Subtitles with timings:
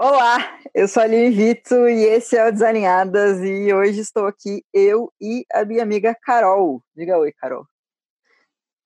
[0.00, 0.38] Olá,
[0.72, 5.12] eu sou a Aline Vito e esse é o Desalinhadas e hoje estou aqui eu
[5.20, 6.80] e a minha amiga Carol.
[6.96, 7.66] Diga oi, Carol.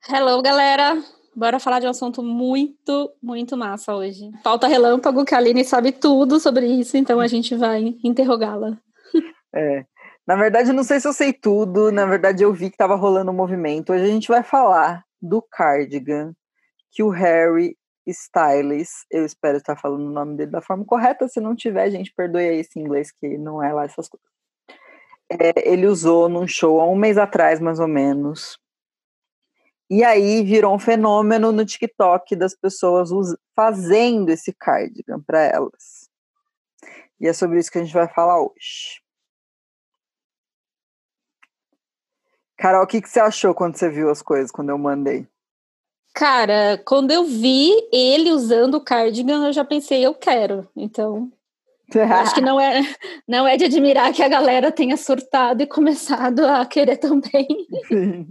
[0.08, 1.04] Hello, galera.
[1.36, 4.30] Bora falar de um assunto muito, muito massa hoje.
[4.42, 8.78] Pauta relâmpago, que a Aline sabe tudo sobre isso, então a gente vai interrogá-la.
[9.54, 9.84] É.
[10.26, 13.30] Na verdade, não sei se eu sei tudo, na verdade eu vi que estava rolando
[13.30, 13.92] um movimento.
[13.92, 16.32] Hoje a gente vai falar do cardigan
[16.90, 17.76] que o Harry
[18.06, 22.12] Styles, eu espero estar falando o nome dele da forma correta, se não tiver, gente,
[22.14, 24.28] perdoe aí esse inglês que não é lá essas coisas.
[25.30, 28.58] É, ele usou num show há um mês atrás, mais ou menos.
[29.88, 33.10] E aí virou um fenômeno no TikTok das pessoas
[33.54, 36.10] fazendo esse cardigan para elas.
[37.20, 39.02] E é sobre isso que a gente vai falar hoje.
[42.56, 45.28] Carol, o que, que você achou quando você viu as coisas, quando eu mandei?
[46.14, 50.68] Cara, quando eu vi ele usando o cardigan, eu já pensei, eu quero.
[50.76, 51.30] Então,
[52.20, 52.82] acho que não é,
[53.26, 57.46] não é de admirar que a galera tenha surtado e começado a querer também.
[57.88, 58.28] Sim.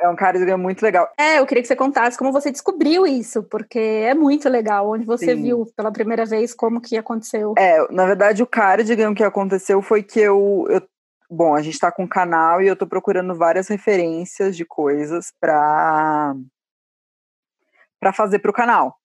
[0.00, 1.08] É um cardigan muito legal.
[1.18, 5.04] É, eu queria que você contasse como você descobriu isso, porque é muito legal, onde
[5.04, 5.42] você Sim.
[5.42, 7.54] viu pela primeira vez como que aconteceu.
[7.58, 10.80] É, na verdade, o cardigan que aconteceu foi que eu, eu
[11.30, 15.32] Bom, a gente está com um canal e eu estou procurando várias referências de coisas
[15.38, 16.34] para
[18.00, 18.96] para fazer para o canal.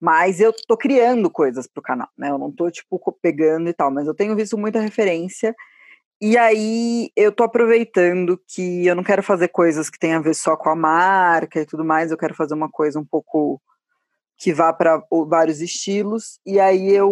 [0.00, 2.30] Mas eu estou criando coisas para o canal, né?
[2.30, 5.54] Eu não estou tipo pegando e tal, mas eu tenho visto muita referência.
[6.20, 10.34] E aí eu estou aproveitando que eu não quero fazer coisas que tenham a ver
[10.34, 13.60] só com a marca e tudo mais, eu quero fazer uma coisa um pouco
[14.38, 16.40] que vá para vários estilos.
[16.46, 17.10] E aí eu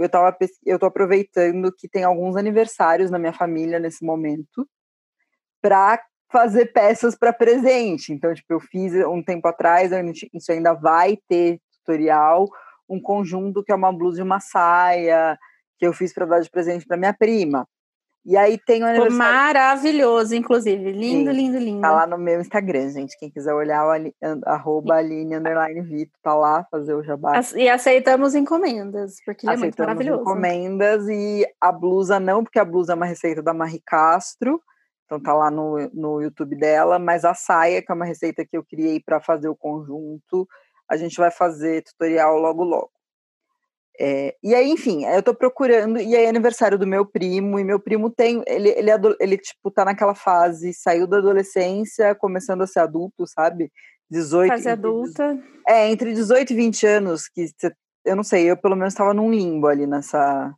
[0.00, 4.66] eu tava eu tô aproveitando que tem alguns aniversários na minha família nesse momento
[5.60, 8.12] para fazer peças para presente.
[8.12, 9.90] Então, tipo, eu fiz um tempo atrás,
[10.32, 12.48] isso ainda vai ter tutorial,
[12.88, 15.38] um conjunto que é uma blusa e uma saia
[15.78, 17.68] que eu fiz para dar de presente para minha prima.
[18.24, 19.16] E aí tem o aniversário.
[19.16, 20.92] Maravilhoso, inclusive.
[20.92, 21.80] Lindo, Sim, lindo, lindo.
[21.80, 23.18] Tá lá no meu Instagram, gente.
[23.18, 24.12] Quem quiser olhar, o
[24.46, 27.40] arroba Aline Underline Vito, tá lá, fazer o jabá.
[27.56, 30.22] E aceitamos encomendas, porque ele é muito maravilhoso.
[30.22, 34.62] encomendas e a blusa não, porque a blusa é uma receita da Marie Castro.
[35.04, 38.56] Então tá lá no, no YouTube dela, mas a saia, que é uma receita que
[38.56, 40.48] eu criei para fazer o conjunto,
[40.88, 42.90] a gente vai fazer tutorial logo logo.
[44.00, 47.64] É, e aí, enfim, eu tô procurando, e aí é aniversário do meu primo, e
[47.64, 52.66] meu primo tem, ele, ele, ele, tipo, tá naquela fase, saiu da adolescência, começando a
[52.66, 53.70] ser adulto, sabe?
[54.10, 54.48] 18...
[54.48, 55.38] Fase adulta.
[55.68, 57.46] É, entre 18 e 20 anos, que
[58.04, 60.52] eu não sei, eu pelo menos estava num limbo ali nessa,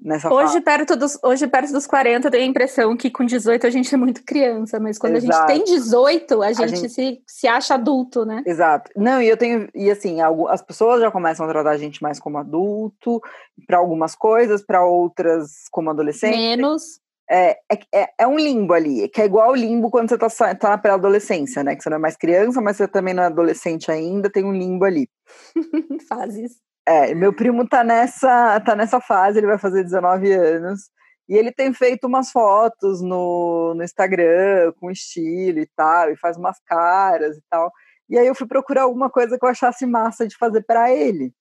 [0.00, 0.60] nessa hoje fase.
[0.60, 3.94] perto dos hoje perto dos 40 eu tenho a impressão que com 18 a gente
[3.94, 5.50] é muito criança, mas quando Exato.
[5.50, 8.42] a gente tem 18, a gente, a gente, Se, se acha adulto, né?
[8.46, 8.90] Exato.
[8.96, 10.18] Não, e eu tenho e assim,
[10.48, 13.20] as pessoas já começam a tratar a gente mais como adulto,
[13.66, 16.36] para algumas coisas, para outras como adolescente.
[16.36, 17.00] Menos.
[17.28, 17.58] É,
[17.92, 20.78] é, é, um limbo ali, que é igual o limbo quando você tá, tá na
[20.78, 21.74] pré-adolescência, né?
[21.74, 24.52] Que você não é mais criança, mas você também não é adolescente ainda, tem um
[24.52, 25.08] limbo ali.
[26.08, 26.65] Fases.
[26.86, 30.90] É, meu primo tá nessa, tá nessa fase, ele vai fazer 19 anos.
[31.28, 36.36] E ele tem feito umas fotos no, no Instagram com estilo e tal, e faz
[36.36, 37.72] umas caras e tal.
[38.08, 41.34] E aí eu fui procurar alguma coisa que eu achasse massa de fazer para ele.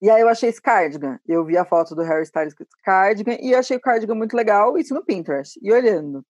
[0.00, 1.18] E aí eu achei esse cardigan.
[1.26, 4.36] Eu vi a foto do Harry Styles com esse cardigan e achei o cardigan muito
[4.36, 5.58] legal, isso no Pinterest.
[5.62, 6.24] E olhando.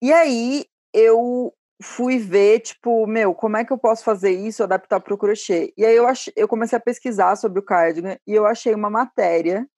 [0.00, 5.00] E aí eu fui ver, tipo, meu, como é que eu posso fazer isso, adaptar
[5.00, 5.72] para o crochê?
[5.76, 6.28] E aí eu, ach...
[6.34, 9.68] eu comecei a pesquisar sobre o cardigan e eu achei uma matéria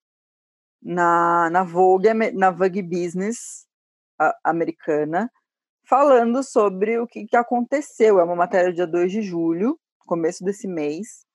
[0.82, 3.66] na, na Vogue, na Vogue Business
[4.18, 5.30] a, americana,
[5.84, 8.20] falando sobre o que, que aconteceu.
[8.20, 11.26] É uma matéria dia 2 de julho, começo desse mês,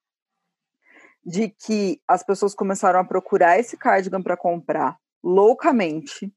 [1.26, 6.34] de que as pessoas começaram a procurar esse cardigan para comprar loucamente,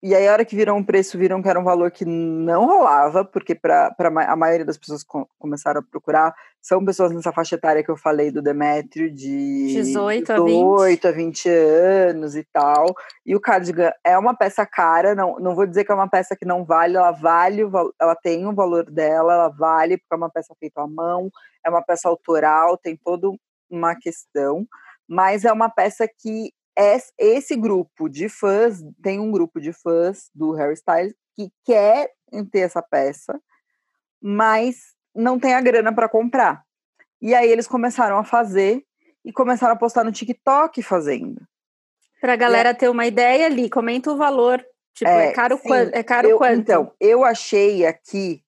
[0.00, 2.66] e aí, a hora que viram um preço, viram que era um valor que não
[2.66, 6.32] rolava, porque para a maioria das pessoas que começaram a procurar
[6.62, 11.48] são pessoas nessa faixa etária que eu falei do Demétrio, de 18, 18 a 20
[11.48, 12.94] anos e tal.
[13.26, 16.36] E o cardigan é uma peça cara, não, não vou dizer que é uma peça
[16.36, 17.62] que não vale, ela vale,
[18.00, 21.28] ela tem o valor dela, ela vale, porque é uma peça feita à mão,
[21.66, 23.28] é uma peça autoral, tem toda
[23.68, 24.64] uma questão,
[25.08, 26.52] mas é uma peça que
[27.18, 32.12] esse grupo de fãs, tem um grupo de fãs do Harry Styles que quer
[32.52, 33.40] ter essa peça,
[34.20, 36.64] mas não tem a grana para comprar.
[37.20, 38.84] E aí eles começaram a fazer
[39.24, 41.40] e começaram a postar no TikTok fazendo.
[42.20, 44.64] Para a galera ter uma ideia ali, comenta o valor.
[44.94, 46.60] Tipo, é, é caro, sim, é caro eu, quanto?
[46.60, 48.42] Então, eu achei aqui,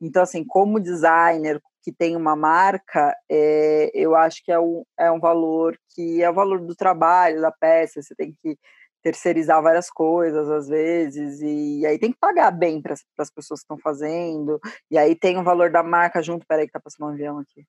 [0.00, 5.10] Então, assim, como designer que tem uma marca, é, eu acho que é um, é
[5.10, 8.56] um valor que é o valor do trabalho, da peça, você tem que
[9.02, 13.60] terceirizar várias coisas às vezes, e, e aí tem que pagar bem para as pessoas
[13.60, 16.46] que estão fazendo, e aí tem o valor da marca junto.
[16.46, 17.66] Peraí, que tá passando um avião aqui.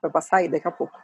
[0.00, 0.96] Vai passar aí daqui a pouco.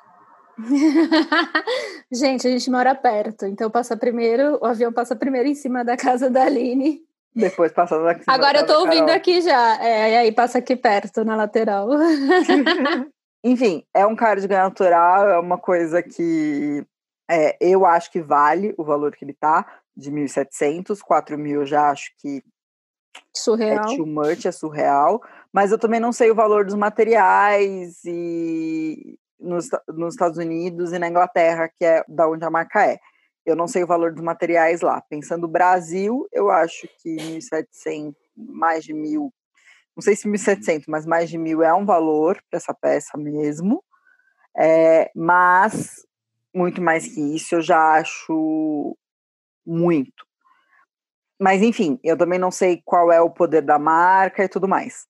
[2.10, 5.96] gente, a gente mora perto, então passa primeiro, o avião passa primeiro em cima da
[5.96, 7.02] casa da Aline.
[7.34, 8.24] Depois passando aqui.
[8.26, 9.82] Agora eu tô ouvindo aqui já.
[9.82, 11.88] É, e aí passa aqui perto, na lateral.
[13.44, 16.84] Enfim, é um cardigan natural, é uma coisa que
[17.28, 21.90] é, eu acho que vale o valor que ele tá, de 1.700, 4.000 eu já
[21.90, 22.42] acho que
[23.34, 23.92] surreal.
[23.92, 25.20] é too much, é surreal.
[25.52, 30.98] Mas eu também não sei o valor dos materiais e nos, nos Estados Unidos e
[30.98, 32.98] na Inglaterra, que é da onde a marca é.
[33.44, 35.00] Eu não sei o valor dos materiais lá.
[35.00, 39.32] Pensando no Brasil, eu acho que 1.700, mais de mil,
[39.96, 43.82] não sei se 1.700, mas mais de mil é um valor para essa peça mesmo.
[44.56, 46.06] É, mas
[46.54, 48.96] muito mais que isso eu já acho
[49.66, 50.26] muito.
[51.40, 55.06] Mas enfim, eu também não sei qual é o poder da marca e tudo mais.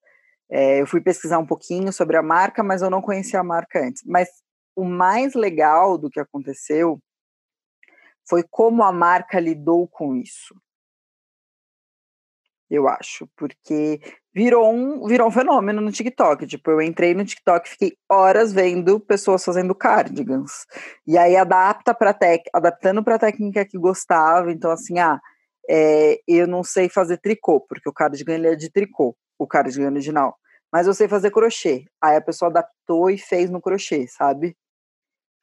[0.54, 3.80] É, eu fui pesquisar um pouquinho sobre a marca, mas eu não conhecia a marca
[3.80, 4.02] antes.
[4.04, 4.28] Mas
[4.76, 7.00] o mais legal do que aconteceu
[8.28, 10.54] foi como a marca lidou com isso.
[12.68, 13.98] Eu acho, porque
[14.34, 16.46] virou um, virou um fenômeno no TikTok.
[16.46, 20.66] Tipo, eu entrei no TikTok, fiquei horas vendo pessoas fazendo cardigans.
[21.06, 24.52] E aí adapta para tec, adaptando para a técnica que gostava.
[24.52, 25.18] Então, assim, ah,
[25.68, 29.90] é, eu não sei fazer tricô, porque o cardigan ele é de tricô, o cardigan
[29.90, 30.38] original
[30.72, 31.84] mas eu sei fazer crochê.
[32.00, 34.56] Aí a pessoa adaptou e fez no crochê, sabe?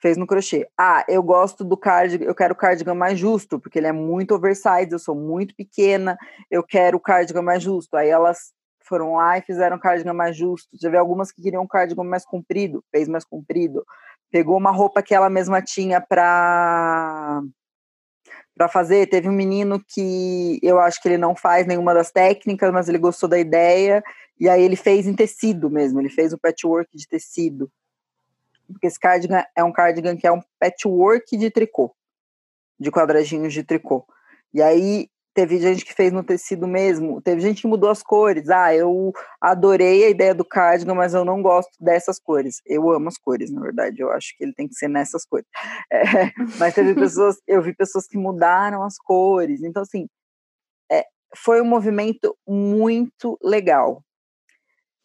[0.02, 0.68] Fez no crochê.
[0.78, 4.34] Ah, eu gosto do cardigan, eu quero o cardigan mais justo, porque ele é muito
[4.34, 6.18] oversized, eu sou muito pequena,
[6.50, 7.96] eu quero o cardigan mais justo.
[7.96, 10.70] Aí elas foram lá e fizeram o cardigan mais justo.
[10.81, 13.86] Já vi algumas que queriam um cardigan mais comprido, fez mais comprido.
[14.31, 17.42] Pegou uma roupa que ela mesma tinha para
[18.59, 19.07] para fazer.
[19.07, 22.97] Teve um menino que eu acho que ele não faz nenhuma das técnicas, mas ele
[22.97, 24.03] gostou da ideia
[24.38, 27.71] e aí ele fez em tecido mesmo, ele fez o patchwork de tecido.
[28.67, 31.95] Porque esse cardigan é um cardigan que é um patchwork de tricô,
[32.77, 34.06] de quadradinhos de tricô.
[34.53, 35.09] E aí
[35.39, 38.50] teve gente que fez no tecido mesmo, teve gente que mudou as cores.
[38.50, 42.62] Ah, eu adorei a ideia do cardigan, mas eu não gosto dessas cores.
[42.65, 45.47] Eu amo as cores, na verdade, eu acho que ele tem que ser nessas cores.
[45.91, 49.63] É, mas teve pessoas, eu vi pessoas que mudaram as cores.
[49.63, 50.07] Então, assim,
[50.91, 51.06] é,
[51.36, 54.03] foi um movimento muito legal.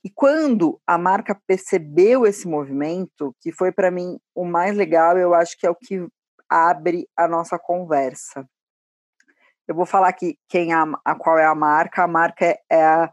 [0.04, 5.32] E quando a marca percebeu esse movimento, que foi para mim o mais legal, eu
[5.32, 6.06] acho que é o que
[6.50, 8.44] abre a nossa conversa.
[9.66, 12.02] Eu vou falar aqui quem a, a qual é a marca.
[12.04, 13.10] A marca é, é a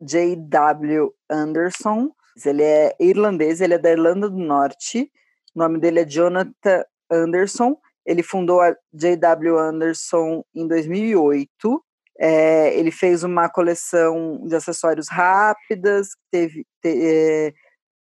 [0.00, 1.14] J.W.
[1.30, 2.10] Anderson.
[2.44, 5.10] Ele é irlandês, ele é da Irlanda do Norte.
[5.54, 7.76] O nome dele é Jonathan Anderson.
[8.04, 9.58] Ele fundou a J.W.
[9.58, 11.84] Anderson em 2008.
[12.20, 17.52] É, ele fez uma coleção de acessórios rápidas, teve, te, é,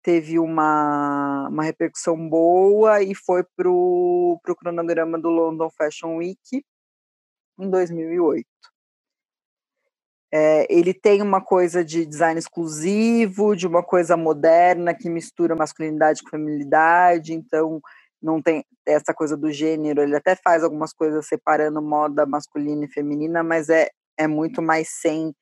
[0.01, 6.63] teve uma, uma repercussão boa e foi para o cronograma do London Fashion Week
[7.59, 8.45] em 2008.
[10.33, 16.21] É, ele tem uma coisa de design exclusivo, de uma coisa moderna que mistura masculinidade
[16.21, 17.79] com feminilidade, então
[18.21, 20.01] não tem essa coisa do gênero.
[20.01, 24.89] Ele até faz algumas coisas separando moda masculina e feminina, mas é é muito mais
[24.89, 25.33] sem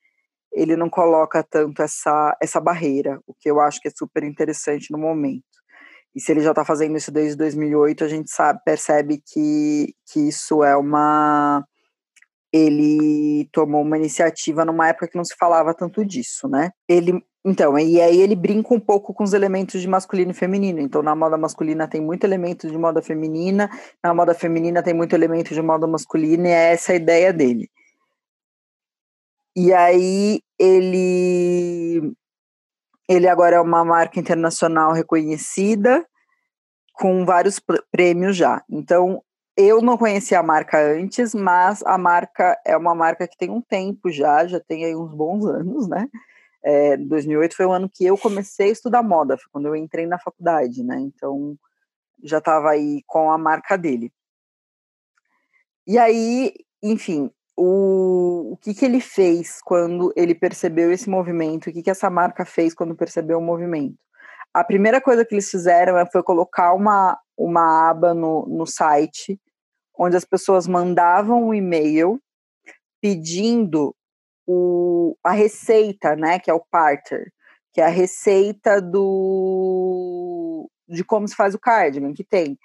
[0.52, 4.90] ele não coloca tanto essa, essa barreira, o que eu acho que é super interessante
[4.90, 5.44] no momento.
[6.14, 10.28] E se ele já está fazendo isso desde 2008, a gente sabe, percebe que, que
[10.28, 11.62] isso é uma.
[12.56, 16.70] Ele tomou uma iniciativa numa época que não se falava tanto disso, né?
[16.88, 20.80] Ele, então, e aí ele brinca um pouco com os elementos de masculino e feminino.
[20.80, 23.68] Então, na moda masculina tem muito elemento de moda feminina,
[24.02, 27.70] na moda feminina tem muito elemento de moda masculina, e é essa a ideia dele.
[29.54, 32.14] E aí ele
[33.08, 36.04] ele agora é uma marca internacional reconhecida
[36.92, 37.60] com vários
[37.92, 38.62] prêmios já.
[38.68, 39.22] Então,
[39.56, 43.62] eu não conhecia a marca antes, mas a marca é uma marca que tem um
[43.62, 46.08] tempo já, já tem aí uns bons anos, né?
[46.62, 50.06] É, 2008 foi o ano que eu comecei a estudar moda, foi quando eu entrei
[50.06, 50.98] na faculdade, né?
[51.00, 51.56] Então,
[52.22, 54.12] já estava aí com a marca dele.
[55.86, 61.70] E aí, enfim, o, o que, que ele fez quando ele percebeu esse movimento?
[61.70, 63.96] O que, que essa marca fez quando percebeu o movimento?
[64.56, 69.38] A primeira coisa que eles fizeram foi colocar uma, uma aba no, no site
[69.94, 72.18] onde as pessoas mandavam um e-mail
[72.98, 73.94] pedindo
[74.46, 77.30] o, a receita, né, que é o parter,
[77.70, 82.58] que é a receita do de como se faz o cardigan, que tem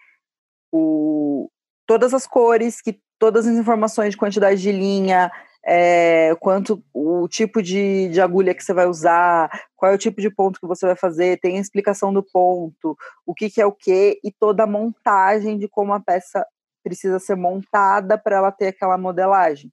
[0.71, 1.49] o,
[1.85, 5.29] todas as cores, que todas as informações de quantidade de linha,
[5.65, 10.19] é, quanto o tipo de, de agulha que você vai usar, qual é o tipo
[10.21, 13.65] de ponto que você vai fazer, tem a explicação do ponto, o que, que é
[13.65, 16.45] o que, e toda a montagem de como a peça
[16.83, 19.71] precisa ser montada para ela ter aquela modelagem.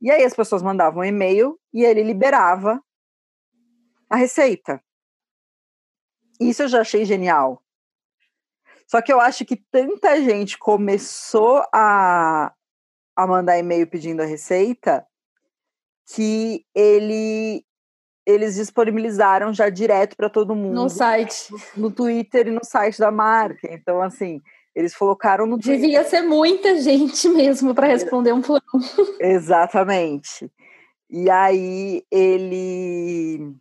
[0.00, 2.80] E aí as pessoas mandavam um e-mail e ele liberava
[4.08, 4.82] a receita.
[6.40, 7.62] Isso eu já achei genial.
[8.86, 12.52] Só que eu acho que tanta gente começou a,
[13.16, 15.04] a mandar e-mail pedindo a receita
[16.14, 17.64] que ele
[18.26, 23.10] eles disponibilizaram já direto para todo mundo no site, no, Twitter e no site da
[23.10, 23.68] marca.
[23.72, 24.42] Então assim,
[24.74, 26.04] eles colocaram no Devia Twitter.
[26.04, 29.16] ser muita gente mesmo para responder um um.
[29.20, 30.50] Exatamente.
[31.08, 33.54] E aí ele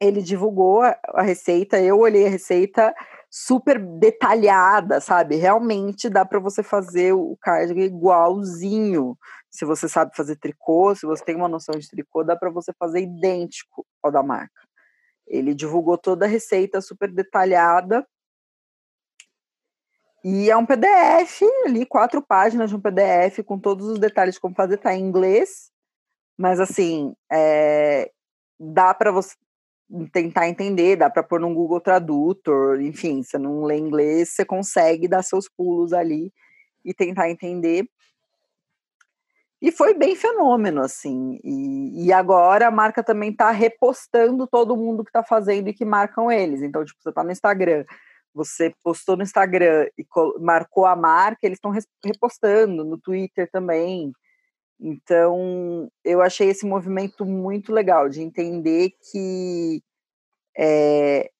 [0.00, 2.94] ele divulgou a receita, eu olhei a receita
[3.36, 5.34] super detalhada, sabe?
[5.34, 9.18] Realmente dá para você fazer o cardigan igualzinho.
[9.50, 12.72] Se você sabe fazer tricô, se você tem uma noção de tricô, dá para você
[12.78, 14.62] fazer idêntico ao da marca.
[15.26, 18.06] Ele divulgou toda a receita super detalhada.
[20.22, 24.40] E é um PDF ali, quatro páginas de um PDF com todos os detalhes de
[24.40, 25.72] como fazer, tá em inglês,
[26.38, 28.12] mas assim, é,
[28.60, 29.34] dá para você
[30.12, 35.06] tentar entender, dá para pôr no Google Tradutor, enfim, você não lê inglês, você consegue
[35.06, 36.32] dar seus pulos ali
[36.84, 37.86] e tentar entender.
[39.60, 41.38] E foi bem fenômeno, assim.
[41.42, 45.86] E, e agora a marca também está repostando todo mundo que está fazendo e que
[45.86, 46.60] marcam eles.
[46.60, 47.84] Então, tipo, você está no Instagram,
[48.34, 50.04] você postou no Instagram e
[50.38, 51.72] marcou a marca, eles estão
[52.04, 54.12] repostando no Twitter também.
[54.80, 59.82] Então, eu achei esse movimento muito legal de entender que
[60.56, 61.30] é,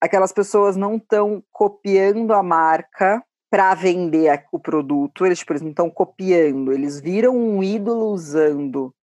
[0.00, 5.88] aquelas pessoas não estão copiando a marca para vender o produto, eles, por exemplo, estão
[5.88, 8.94] copiando, eles viram um ídolo usando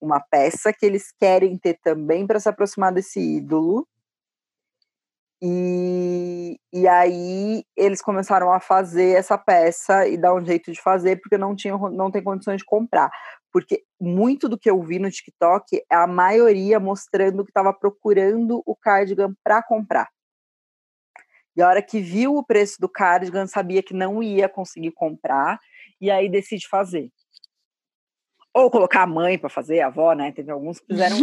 [0.00, 3.86] uma peça que eles querem ter também para se aproximar desse ídolo
[5.40, 11.20] e, e aí eles começaram a fazer essa peça e dar um jeito de fazer,
[11.20, 13.10] porque não tinham, não tem condições de comprar.
[13.52, 18.62] Porque muito do que eu vi no TikTok é a maioria mostrando que estava procurando
[18.66, 20.08] o cardigan para comprar.
[21.56, 25.58] E a hora que viu o preço do cardigan, sabia que não ia conseguir comprar,
[26.00, 27.10] e aí decide fazer
[28.58, 30.32] ou colocar a mãe para fazer, a avó, né?
[30.32, 31.16] Teve alguns que fizeram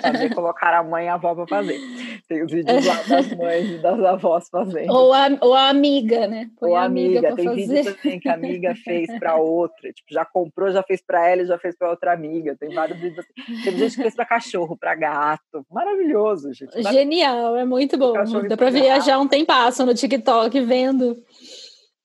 [0.00, 1.78] fazer, colocar a mãe e a avó para fazer.
[2.28, 4.92] Tem os vídeos lá das mães e das avós fazendo.
[4.92, 6.50] Ou a, ou a amiga, né?
[6.60, 7.66] Ou a amiga, amiga tem fazer.
[7.66, 11.42] vídeo também que a amiga fez para outra, tipo, já comprou, já fez para ela
[11.42, 12.56] e já fez para outra amiga.
[12.58, 13.62] Tem vários vídeos assim.
[13.62, 15.64] Tem gente que fez para cachorro, para gato.
[15.70, 16.82] Maravilhoso, gente.
[16.82, 18.12] Genial, é muito bom.
[18.48, 21.16] Dá para viajar um tempasso no TikTok vendo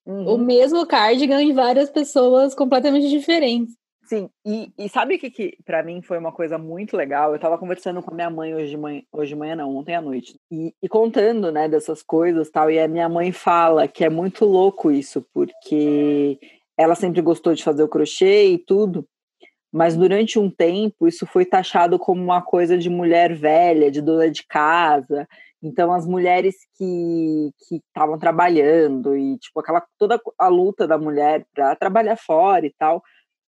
[0.06, 0.36] uhum.
[0.36, 3.74] o mesmo cardigan em várias pessoas completamente diferentes.
[4.06, 7.32] Sim, e, e sabe o que, que para mim foi uma coisa muito legal?
[7.32, 9.96] Eu estava conversando com a minha mãe hoje de manhã, hoje de manhã não, ontem
[9.96, 14.06] à noite, e, e, contando, né, dessas coisas tal, e a minha mãe fala que
[14.06, 16.40] é muito louco isso, porque
[16.78, 19.08] ela sempre gostou de fazer o crochê e tudo,
[19.74, 24.30] mas durante um tempo isso foi taxado como uma coisa de mulher velha, de dona
[24.30, 25.28] de casa,
[25.64, 31.76] então as mulheres que estavam trabalhando e tipo aquela toda a luta da mulher para
[31.76, 33.02] trabalhar fora e tal,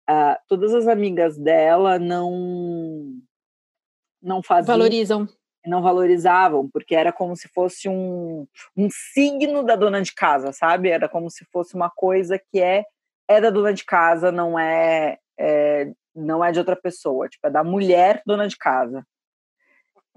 [0.08, 3.18] uh, todas as amigas dela não
[4.22, 5.28] não faziam valorizam.
[5.66, 10.88] não valorizavam porque era como se fosse um, um signo da dona de casa sabe?
[10.88, 12.84] Era como se fosse uma coisa que é
[13.28, 17.28] é da dona de casa não é, é não é de outra pessoa.
[17.28, 19.06] Tipo é da mulher dona de casa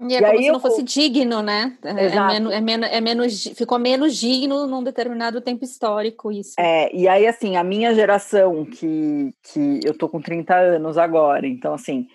[0.00, 0.52] E é e como se eu...
[0.52, 1.76] não fosse digno, né?
[1.82, 6.54] É, é menos, é, menos, é menos, ficou menos digno num determinado tempo histórico isso.
[6.58, 11.46] É, e aí assim, a minha geração, que, que eu tô com 30 anos agora,
[11.46, 12.06] então assim,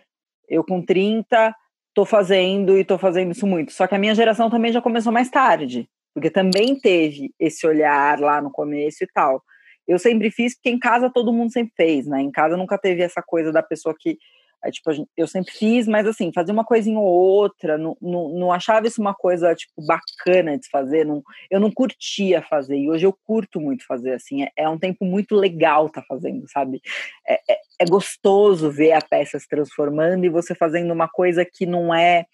[0.48, 1.56] eu com 30
[1.94, 3.72] tô fazendo e tô fazendo isso muito.
[3.72, 8.20] Só que a minha geração também já começou mais tarde, porque também teve esse olhar
[8.20, 9.42] lá no começo e tal.
[9.88, 12.22] Eu sempre fiz porque em casa todo mundo sempre fez, né?
[12.22, 14.18] Em casa nunca teve essa coisa da pessoa que
[14.64, 18.52] Aí, tipo, eu sempre fiz, mas assim, fazia uma coisinha ou outra, não, não, não
[18.52, 23.06] achava isso uma coisa, tipo, bacana de fazer, não, eu não curtia fazer, e hoje
[23.06, 26.82] eu curto muito fazer, assim, é, é um tempo muito legal tá fazendo, sabe?
[27.28, 31.66] É, é, é, gostoso ver a peça se transformando e você fazendo uma coisa que
[31.66, 32.26] não é,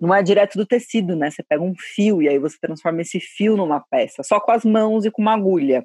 [0.00, 1.30] não é direto do tecido, né?
[1.30, 4.64] Você pega um fio e aí você transforma esse fio numa peça, só com as
[4.64, 5.84] mãos e com uma agulha.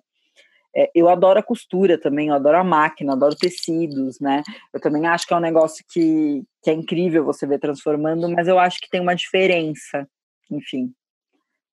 [0.75, 4.41] É, eu adoro a costura também, eu adoro a máquina, adoro tecidos, né?
[4.73, 8.47] Eu também acho que é um negócio que, que é incrível você ver transformando, mas
[8.47, 10.07] eu acho que tem uma diferença,
[10.49, 10.91] enfim,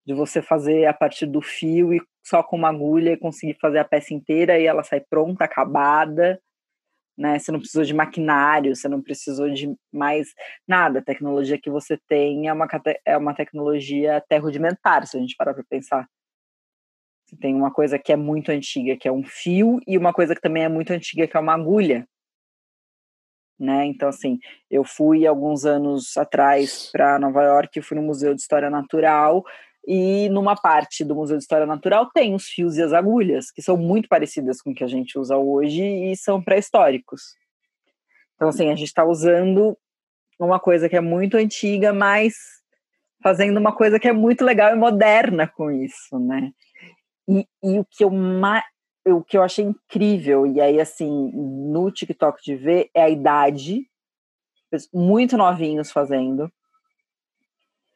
[0.06, 3.84] de você fazer a partir do fio e só com uma agulha conseguir fazer a
[3.84, 6.38] peça inteira e ela sai pronta, acabada,
[7.16, 7.38] né?
[7.38, 10.28] Você não precisou de maquinário, você não precisou de mais
[10.66, 11.00] nada.
[11.00, 12.66] A tecnologia que você tem é uma,
[13.04, 16.08] é uma tecnologia até rudimentar, se a gente parar para pensar.
[17.38, 20.40] Tem uma coisa que é muito antiga, que é um fio, e uma coisa que
[20.40, 22.06] também é muito antiga, que é uma agulha.
[23.58, 23.84] Né?
[23.86, 24.38] Então, assim,
[24.70, 29.44] eu fui alguns anos atrás para Nova York, fui no Museu de História Natural,
[29.86, 33.62] e numa parte do Museu de História Natural tem os fios e as agulhas, que
[33.62, 37.34] são muito parecidas com o que a gente usa hoje e são pré-históricos.
[38.34, 39.76] Então, assim, a gente está usando
[40.38, 42.34] uma coisa que é muito antiga, mas
[43.22, 46.50] fazendo uma coisa que é muito legal e moderna com isso, né?
[47.30, 48.64] E, e o que eu mais
[49.06, 53.86] o que eu achei incrível, e aí, assim, no TikTok de ver, é a idade,
[54.92, 56.50] muito novinhos fazendo.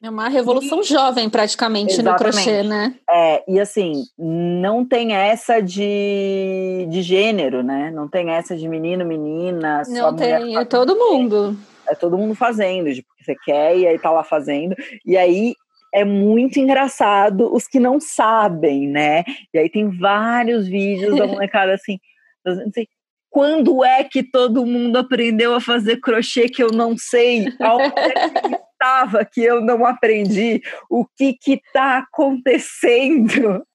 [0.03, 2.95] É uma revolução e, jovem, praticamente, no crochê, né?
[3.09, 7.91] É, e assim, não tem essa de, de gênero, né?
[7.91, 9.83] Não tem essa de menino, menina.
[9.89, 11.57] Não tem, é todo mundo.
[11.89, 14.75] É todo mundo fazendo, de porque você quer, e aí tá lá fazendo.
[15.07, 15.55] E aí,
[15.95, 19.23] é muito engraçado os que não sabem, né?
[19.53, 21.99] E aí tem vários vídeos da molecada assim,
[22.45, 22.87] assim
[23.35, 27.49] quando é que todo mundo aprendeu a fazer crochê que eu não sei?
[27.49, 30.63] É que estava que eu não aprendi?
[30.89, 33.67] O que que tá acontecendo?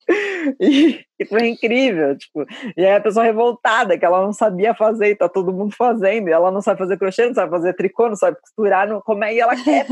[0.62, 5.16] E, foi incrível, tipo, e aí a pessoa revoltada que ela não sabia fazer, e
[5.16, 8.16] tá todo mundo fazendo, e ela não sabe fazer crochê, não sabe fazer tricô, não
[8.16, 9.86] sabe costurar, não, como é que ela quer.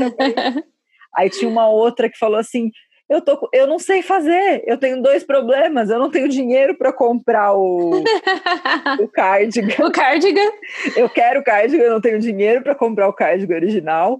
[1.16, 2.70] Aí tinha uma outra que falou assim:
[3.08, 6.92] eu, tô, eu não sei fazer, eu tenho dois problemas, eu não tenho dinheiro para
[6.92, 8.02] comprar o,
[9.00, 9.86] o cardigan.
[9.86, 10.50] O cardigan?
[10.94, 14.18] Eu quero o cardigan, eu não tenho dinheiro para comprar o cardigan original.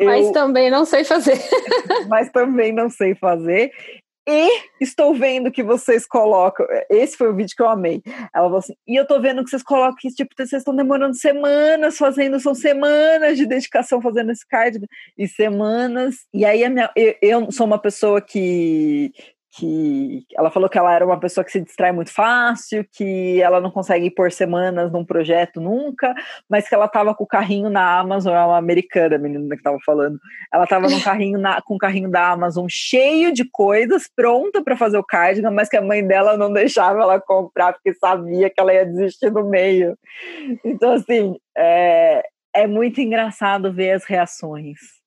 [0.00, 1.38] Mas eu, também não sei fazer.
[2.08, 3.70] mas também não sei fazer.
[4.30, 6.64] E estou vendo que vocês colocam.
[6.88, 8.00] Esse foi o vídeo que eu amei.
[8.06, 11.16] Ela falou assim: e eu tô vendo que vocês colocam que tipo, vocês estão demorando
[11.16, 14.80] semanas fazendo, são semanas de dedicação fazendo esse card,
[15.18, 16.26] e semanas.
[16.32, 19.12] E aí minha, eu, eu sou uma pessoa que
[19.52, 23.60] que ela falou que ela era uma pessoa que se distrai muito fácil, que ela
[23.60, 26.14] não consegue ir por semanas num projeto nunca,
[26.48, 29.56] mas que ela estava com o carrinho na Amazon, é uma americana, a menina que
[29.56, 30.18] estava falando.
[30.52, 34.76] Ela estava no carrinho na, com o carrinho da Amazon cheio de coisas, pronta para
[34.76, 38.60] fazer o cardigan, mas que a mãe dela não deixava ela comprar porque sabia que
[38.60, 39.98] ela ia desistir no meio.
[40.64, 42.22] Então assim, é,
[42.54, 44.99] é muito engraçado ver as reações,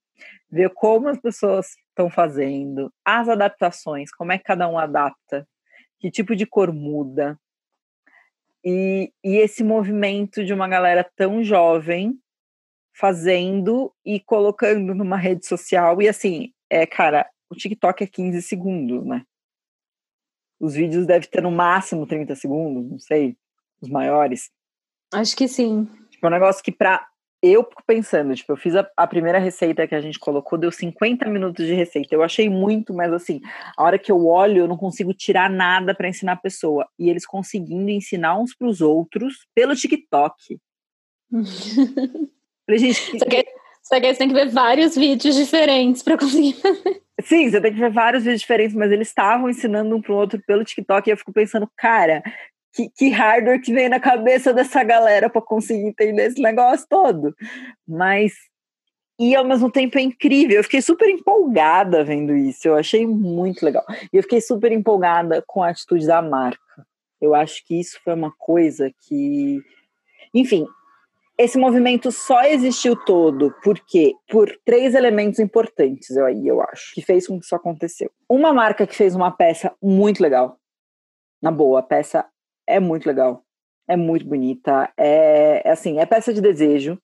[0.54, 5.48] ver como as pessoas estão fazendo, as adaptações, como é que cada um adapta,
[6.00, 7.40] que tipo de cor muda.
[8.64, 12.20] E, e esse movimento de uma galera tão jovem
[12.96, 16.00] fazendo e colocando numa rede social.
[16.00, 19.26] E assim, é, cara, o TikTok é 15 segundos, né?
[20.60, 23.36] Os vídeos devem ter no máximo 30 segundos, não sei,
[23.82, 24.52] os maiores.
[25.12, 25.90] Acho que sim.
[26.12, 27.06] Tipo, é um negócio que para
[27.44, 30.72] eu fico pensando, tipo, eu fiz a, a, primeira receita que a gente colocou, deu
[30.72, 32.16] 50 minutos de receita.
[32.16, 33.42] Eu achei muito, mas assim,
[33.78, 36.88] a hora que eu olho, eu não consigo tirar nada para ensinar a pessoa.
[36.98, 40.58] E eles conseguindo ensinar uns para os outros pelo TikTok.
[42.66, 43.20] Falei, gente.
[43.20, 43.46] Só que,
[43.84, 47.04] só que você tem que ver vários vídeos diferentes para conseguir fazer.
[47.22, 50.16] Sim, você tem que ver vários vídeos diferentes, mas eles estavam ensinando um para o
[50.16, 52.24] outro pelo TikTok e eu fico pensando, cara,
[52.74, 57.36] que, que hardware que vem na cabeça dessa galera para conseguir entender esse negócio todo.
[57.88, 58.34] Mas
[59.20, 60.58] e ao mesmo tempo é incrível.
[60.58, 62.68] Eu fiquei super empolgada vendo isso.
[62.68, 63.86] Eu achei muito legal.
[64.12, 66.60] E eu fiquei super empolgada com a atitude da marca.
[67.22, 69.62] Eu acho que isso foi uma coisa que,
[70.34, 70.68] enfim,
[71.38, 77.26] esse movimento só existiu todo porque por três elementos importantes aí eu acho que fez
[77.26, 78.12] com que isso aconteceu.
[78.28, 80.58] Uma marca que fez uma peça muito legal,
[81.42, 82.26] na boa, a peça
[82.74, 83.44] é muito legal,
[83.88, 86.98] é muito bonita, é, é assim, é peça de desejo.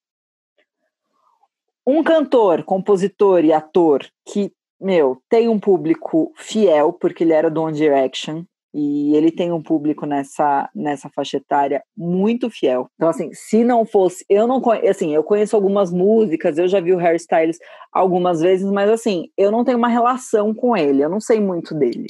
[1.85, 7.61] Um cantor, compositor e ator que meu tem um público fiel porque ele era do
[7.61, 12.87] One Direction e ele tem um público nessa nessa faixa etária muito fiel.
[12.95, 16.79] Então assim, se não fosse, eu não conheço, assim, eu conheço algumas músicas, eu já
[16.79, 17.57] vi o Harry Styles
[17.91, 21.75] algumas vezes, mas assim, eu não tenho uma relação com ele, eu não sei muito
[21.75, 22.07] dele.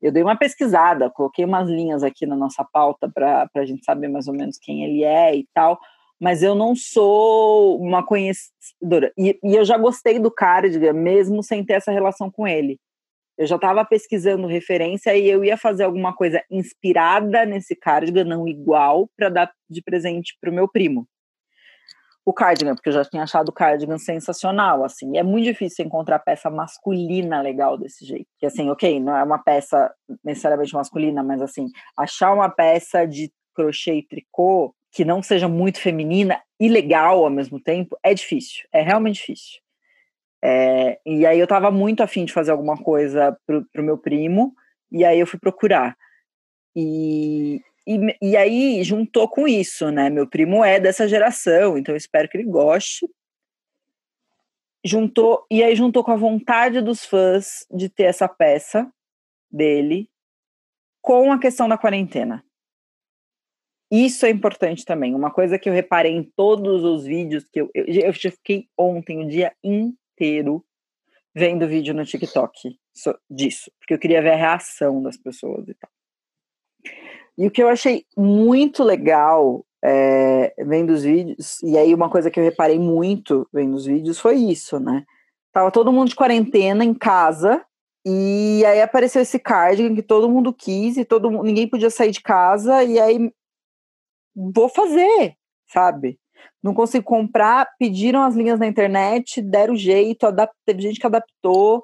[0.00, 4.08] Eu dei uma pesquisada, coloquei umas linhas aqui na nossa pauta para a gente saber
[4.08, 5.78] mais ou menos quem ele é e tal,
[6.20, 9.12] mas eu não sou uma conhecedora.
[9.18, 12.78] E, e eu já gostei do Cardigan, mesmo sem ter essa relação com ele.
[13.38, 18.48] Eu já estava pesquisando referência e eu ia fazer alguma coisa inspirada nesse cardigan, não
[18.48, 21.06] igual, para dar de presente para o meu primo.
[22.28, 25.16] O cardigan, porque eu já tinha achado o cardigan sensacional, assim.
[25.16, 28.26] é muito difícil encontrar peça masculina legal desse jeito.
[28.38, 29.90] Que assim, ok, não é uma peça
[30.22, 35.80] necessariamente masculina, mas assim, achar uma peça de crochê e tricô que não seja muito
[35.80, 38.66] feminina e legal ao mesmo tempo é difícil.
[38.74, 39.60] É realmente difícil.
[40.44, 44.52] É, e aí eu estava muito afim de fazer alguma coisa pro, pro meu primo,
[44.92, 45.96] e aí eu fui procurar.
[46.76, 50.10] E, e, e aí juntou com isso, né?
[50.10, 53.08] Meu primo é dessa geração, então espero que ele goste.
[54.84, 58.92] Juntou, e aí juntou com a vontade dos fãs de ter essa peça
[59.50, 60.08] dele
[61.00, 62.44] com a questão da quarentena.
[63.90, 65.14] Isso é importante também.
[65.14, 69.24] Uma coisa que eu reparei em todos os vídeos que eu, eu, eu fiquei ontem
[69.24, 70.62] o dia inteiro
[71.34, 72.78] vendo vídeo no TikTok
[73.30, 75.90] disso, porque eu queria ver a reação das pessoas e tal.
[77.38, 82.30] E o que eu achei muito legal é, vendo os vídeos, e aí uma coisa
[82.30, 85.04] que eu reparei muito vendo os vídeos foi isso, né?
[85.52, 87.64] Tava todo mundo de quarentena em casa,
[88.04, 92.20] e aí apareceu esse cardigan que todo mundo quis, e todo ninguém podia sair de
[92.20, 93.32] casa, e aí
[94.34, 95.34] vou fazer,
[95.72, 96.18] sabe?
[96.62, 100.26] não consigo comprar, pediram as linhas na internet, deram jeito,
[100.66, 101.82] teve gente que adaptou,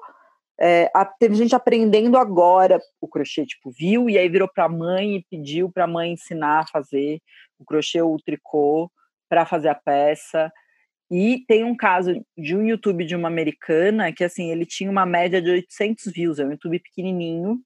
[0.59, 4.69] é, a, teve gente aprendendo agora o crochê, tipo, viu e aí virou para a
[4.69, 7.19] mãe e pediu para a mãe ensinar a fazer
[7.59, 8.89] o crochê ou o tricô
[9.29, 10.51] para fazer a peça.
[11.11, 15.05] E tem um caso de um YouTube de uma americana que, assim, ele tinha uma
[15.05, 17.59] média de 800 views, é um YouTube pequenininho.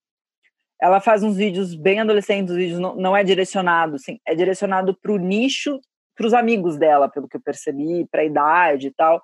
[0.81, 4.97] Ela faz uns vídeos bem adolescentes, os vídeos não, não é direcionado, assim, é direcionado
[4.99, 5.79] para o nicho
[6.19, 9.21] para os amigos dela, pelo que eu percebi, para a idade e tal.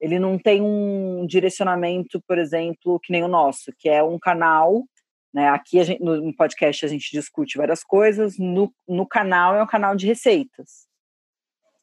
[0.00, 4.84] Ele não tem um direcionamento, por exemplo, que nem o nosso, que é um canal.
[5.32, 5.48] Né?
[5.48, 9.96] Aqui gente, no podcast a gente discute várias coisas, no, no canal é um canal
[9.96, 10.86] de receitas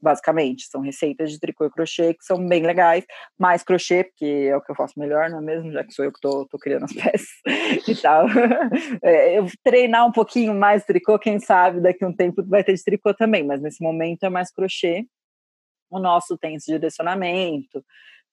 [0.03, 0.67] basicamente.
[0.67, 3.05] São receitas de tricô e crochê que são bem legais.
[3.39, 5.71] Mais crochê, porque é o que eu faço melhor, não é mesmo?
[5.71, 8.27] Já que sou eu que tô criando as peças e tal.
[9.01, 12.73] É, eu treinar um pouquinho mais tricô, quem sabe daqui a um tempo vai ter
[12.73, 15.05] de tricô também, mas nesse momento é mais crochê.
[15.93, 17.85] O nosso tem esse direcionamento.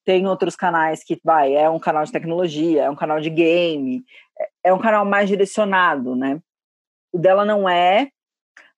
[0.02, 4.02] Tem outros canais que vai, é um canal de tecnologia, é um canal de game,
[4.38, 6.40] é, é um canal mais direcionado, né?
[7.12, 8.10] O dela não é,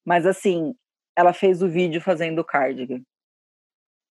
[0.05, 0.75] mas assim,
[1.17, 3.01] ela fez o vídeo fazendo o cardigan.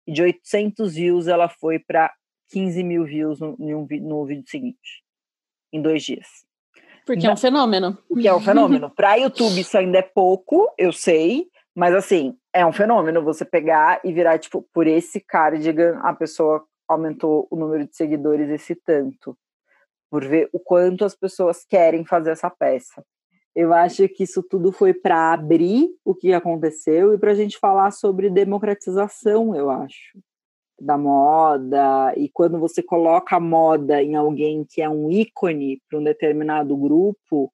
[0.06, 2.14] E de 800 views, ela foi para
[2.50, 5.04] 15 mil views no, no, no, vídeo seguinte,
[5.72, 6.28] em dois dias.
[7.06, 7.98] Porque é um fenômeno.
[8.10, 8.90] Porque é um fenômeno.
[8.96, 11.48] para YouTube, isso ainda é pouco, eu sei,
[11.78, 16.66] mas assim, é um fenômeno você pegar e virar, tipo, por esse cardigan, a pessoa
[16.88, 19.38] aumentou o número de seguidores esse tanto.
[20.10, 23.06] Por ver o quanto as pessoas querem fazer essa peça.
[23.56, 27.60] Eu acho que isso tudo foi para abrir o que aconteceu e para a gente
[27.60, 30.18] falar sobre democratização, eu acho,
[30.82, 32.12] da moda.
[32.18, 36.76] E quando você coloca a moda em alguém que é um ícone para um determinado
[36.76, 37.54] grupo,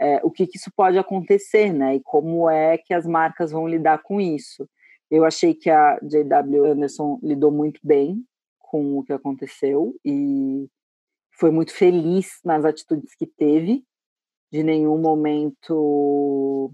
[0.00, 1.96] é, o que, que isso pode acontecer, né?
[1.96, 4.68] E como é que as marcas vão lidar com isso.
[5.10, 6.64] Eu achei que a J.W.
[6.64, 8.24] Anderson lidou muito bem
[8.58, 10.66] com o que aconteceu e
[11.32, 13.84] foi muito feliz nas atitudes que teve
[14.50, 16.72] de nenhum momento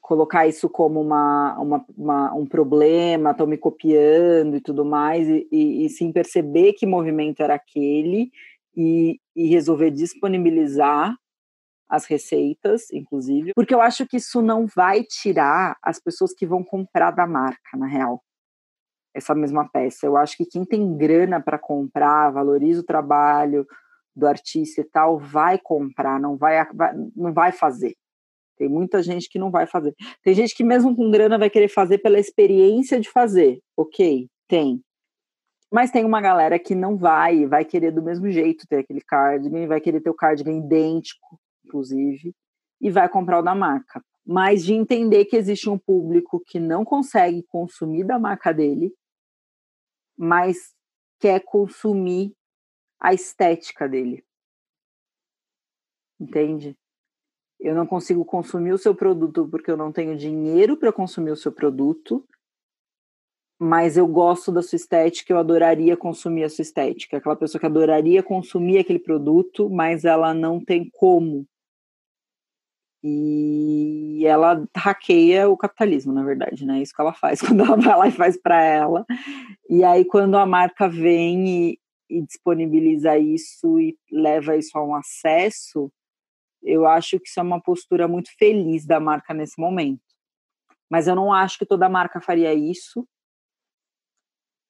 [0.00, 5.48] colocar isso como uma, uma, uma um problema, estão me copiando e tudo mais, e,
[5.50, 8.30] e, e, sim perceber que movimento era aquele
[8.76, 11.16] e, e resolver disponibilizar
[11.92, 16.64] as receitas, inclusive, porque eu acho que isso não vai tirar as pessoas que vão
[16.64, 18.22] comprar da marca, na real,
[19.14, 20.06] essa mesma peça.
[20.06, 23.66] Eu acho que quem tem grana para comprar, valoriza o trabalho,
[24.16, 26.66] do artista e tal, vai comprar, não vai,
[27.14, 27.94] não vai fazer.
[28.56, 29.94] Tem muita gente que não vai fazer.
[30.22, 33.60] Tem gente que mesmo com grana vai querer fazer pela experiência de fazer.
[33.76, 34.80] Ok, tem.
[35.70, 39.66] Mas tem uma galera que não vai, vai querer do mesmo jeito ter aquele cardigan,
[39.66, 42.34] vai querer ter o cardigan idêntico, inclusive,
[42.80, 44.04] e vai comprar o da marca.
[44.24, 48.94] Mas de entender que existe um público que não consegue consumir da marca dele,
[50.16, 50.74] mas
[51.18, 52.34] quer consumir
[53.00, 54.24] a estética dele.
[56.20, 56.76] Entende?
[57.58, 61.36] Eu não consigo consumir o seu produto porque eu não tenho dinheiro para consumir o
[61.36, 62.24] seu produto,
[63.58, 67.18] mas eu gosto da sua estética, eu adoraria consumir a sua estética.
[67.18, 71.46] Aquela pessoa que adoraria consumir aquele produto, mas ela não tem como.
[73.04, 76.80] E ela hackeia o capitalismo, na verdade, né?
[76.80, 79.04] Isso que ela faz quando ela vai lá e faz para ela.
[79.68, 84.94] E aí, quando a marca vem e, e disponibiliza isso e leva isso a um
[84.94, 85.90] acesso,
[86.62, 90.00] eu acho que isso é uma postura muito feliz da marca nesse momento.
[90.88, 93.06] Mas eu não acho que toda marca faria isso.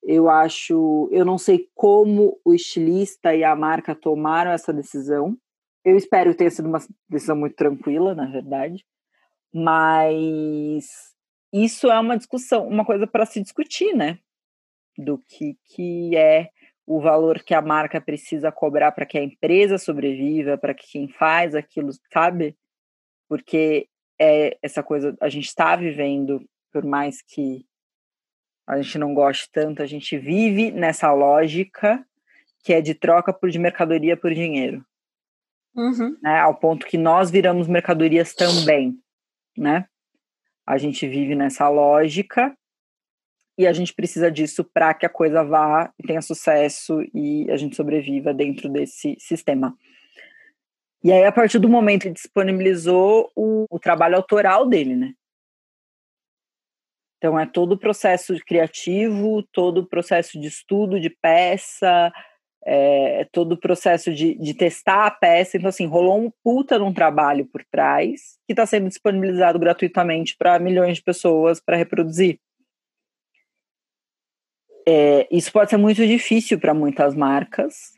[0.02, 5.36] Eu acho, eu não sei como o estilista e a marca tomaram essa decisão.
[5.84, 8.84] Eu espero tenha sido uma decisão muito tranquila, na verdade.
[9.52, 11.12] Mas
[11.52, 14.18] isso é uma discussão, uma coisa para se discutir, né?
[14.96, 16.50] Do que, que é
[16.86, 21.08] o valor que a marca precisa cobrar para que a empresa sobreviva, para que quem
[21.08, 22.56] faz aquilo, sabe?
[23.28, 23.88] Porque
[24.20, 27.64] é essa coisa, a gente está vivendo, por mais que
[28.66, 32.04] a gente não goste tanto, a gente vive nessa lógica
[32.64, 34.84] que é de troca por de mercadoria por dinheiro.
[35.74, 36.16] Uhum.
[36.22, 36.38] Né?
[36.38, 38.98] Ao ponto que nós viramos mercadorias também,
[39.56, 39.86] né?
[40.66, 42.56] A gente vive nessa lógica
[43.58, 47.56] e a gente precisa disso para que a coisa vá e tenha sucesso e a
[47.56, 49.76] gente sobreviva dentro desse sistema.
[51.04, 55.14] E aí, a partir do momento que disponibilizou o, o trabalho autoral dele, né?
[57.18, 62.12] Então, é todo o processo criativo, todo o processo de estudo de peça,
[62.64, 65.56] é, todo o processo de, de, testar a peça.
[65.56, 70.58] Então, assim, rolou um puta num trabalho por trás que está sendo disponibilizado gratuitamente para
[70.58, 72.38] milhões de pessoas para reproduzir.
[74.86, 77.92] É, isso pode ser muito difícil para muitas marcas.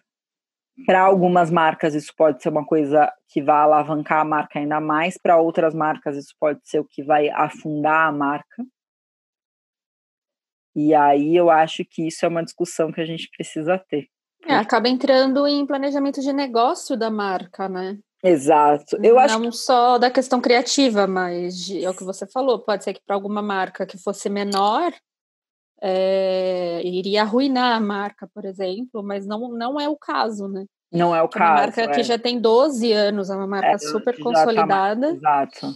[0.86, 5.16] Para algumas marcas, isso pode ser uma coisa que vai alavancar a marca ainda mais.
[5.16, 8.64] Para outras marcas, isso pode ser o que vai afundar a marca.
[10.74, 14.08] E aí eu acho que isso é uma discussão que a gente precisa ter.
[14.46, 17.98] É, acaba entrando em planejamento de negócio da marca, né?
[18.22, 18.96] Exato.
[19.02, 19.52] Eu Não acho que...
[19.52, 22.58] só da questão criativa, mas de, é o que você falou.
[22.58, 24.92] Pode ser que para alguma marca que fosse menor,
[25.82, 30.64] é, iria arruinar a marca, por exemplo, mas não, não é o caso, né?
[30.90, 31.52] Não é o é caso.
[31.52, 31.88] Uma marca é.
[31.88, 35.08] que já tem 12 anos, é uma marca é, super consolidada.
[35.08, 35.74] Tá exato.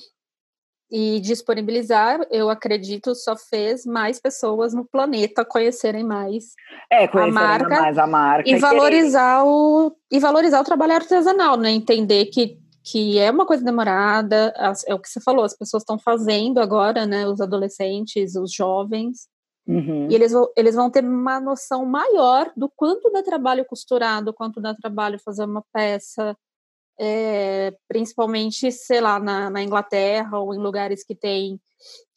[0.90, 6.54] E disponibilizar, eu acredito, só fez mais pessoas no planeta conhecerem mais
[6.90, 11.56] é, a marca, mais a marca e, e valorizar o e valorizar o trabalho artesanal,
[11.56, 11.70] né?
[11.70, 12.58] Entender que
[12.90, 14.54] que é uma coisa demorada,
[14.86, 17.26] é o que você falou, as pessoas estão fazendo agora, né?
[17.26, 19.28] Os adolescentes, os jovens,
[19.68, 20.10] Uhum.
[20.10, 24.62] E eles vão, eles vão ter uma noção maior do quanto dá trabalho costurado, quanto
[24.62, 26.34] dá trabalho fazer uma peça,
[26.98, 31.60] é, principalmente, sei lá, na, na Inglaterra ou em lugares que tem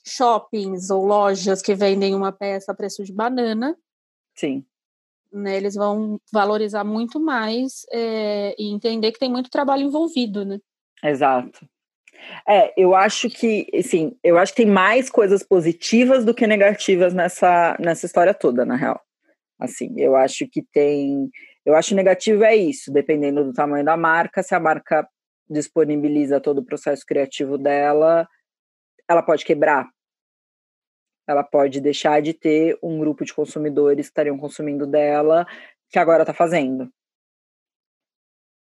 [0.05, 3.77] shoppings ou lojas que vendem uma peça a preço de banana.
[4.35, 4.65] Sim.
[5.31, 10.59] Né, eles vão valorizar muito mais é, e entender que tem muito trabalho envolvido, né?
[11.01, 11.65] Exato.
[12.47, 17.13] É, eu acho que, assim, eu acho que tem mais coisas positivas do que negativas
[17.13, 19.01] nessa, nessa história toda, na real.
[19.59, 21.29] Assim, eu acho que tem.
[21.65, 25.07] Eu acho negativo é isso, dependendo do tamanho da marca, se a marca
[25.49, 28.27] disponibiliza todo o processo criativo dela,
[29.07, 29.87] ela pode quebrar.
[31.27, 35.45] Ela pode deixar de ter um grupo de consumidores que estariam consumindo dela,
[35.89, 36.91] que agora está fazendo.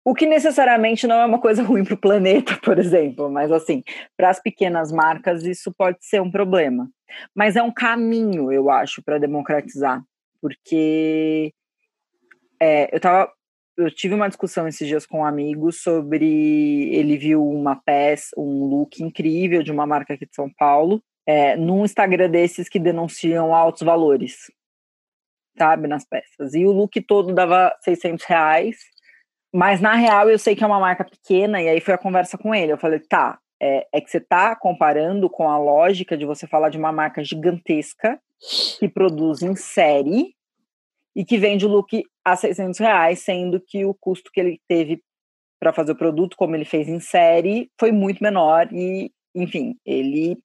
[0.06, 3.82] O que necessariamente não é uma coisa ruim para o planeta, por exemplo, mas assim,
[4.16, 6.88] para as pequenas marcas isso pode ser um problema.
[7.34, 10.02] Mas é um caminho, eu acho, para democratizar,
[10.40, 11.52] porque
[12.60, 13.30] é, eu tava,
[13.76, 18.64] eu tive uma discussão esses dias com um amigo sobre ele viu uma peça, um
[18.66, 23.54] look incrível de uma marca aqui de São Paulo, é, num Instagram desses que denunciam
[23.54, 24.36] altos valores,
[25.56, 26.54] sabe, nas peças.
[26.54, 28.76] E o look todo dava 600 reais
[29.54, 32.36] mas na real eu sei que é uma marca pequena, e aí foi a conversa
[32.36, 32.72] com ele.
[32.72, 36.70] Eu falei, tá, é, é que você tá comparando com a lógica de você falar
[36.70, 38.20] de uma marca gigantesca
[38.80, 40.34] que produz em série
[41.14, 45.02] e que vende o look a 600 reais, sendo que o custo que ele teve
[45.60, 50.38] para fazer o produto, como ele fez em série, foi muito menor e enfim, ele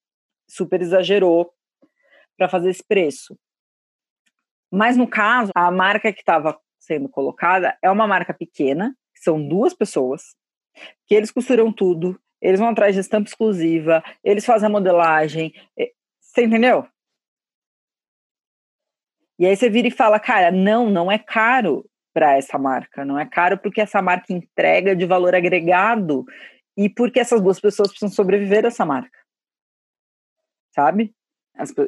[0.50, 1.54] super exagerou
[2.38, 3.38] para fazer esse preço.
[4.72, 9.74] Mas no caso, a marca que estava sendo colocada é uma marca pequena, são duas
[9.74, 10.36] pessoas,
[11.06, 15.54] que eles costuram tudo, eles vão atrás de estampa exclusiva, eles fazem a modelagem.
[16.20, 16.88] Você entendeu?
[19.40, 23.18] E aí você vira e fala, cara, não, não é caro para essa marca, não
[23.18, 26.26] é caro porque essa marca entrega de valor agregado
[26.78, 29.18] e porque essas duas pessoas precisam sobreviver dessa marca.
[30.76, 31.14] Sabe?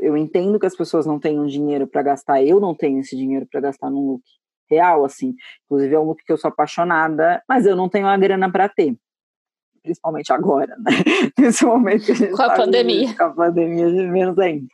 [0.02, 3.48] eu entendo que as pessoas não tenham dinheiro para gastar, eu não tenho esse dinheiro
[3.50, 4.24] para gastar num look
[4.70, 5.34] real, assim.
[5.64, 8.68] Inclusive é um look que eu sou apaixonada, mas eu não tenho a grana para
[8.68, 8.98] ter
[9.82, 10.92] principalmente agora, né?
[11.38, 13.16] Nesse momento com a tá pandemia.
[13.16, 14.68] Com a pandemia, menos ainda.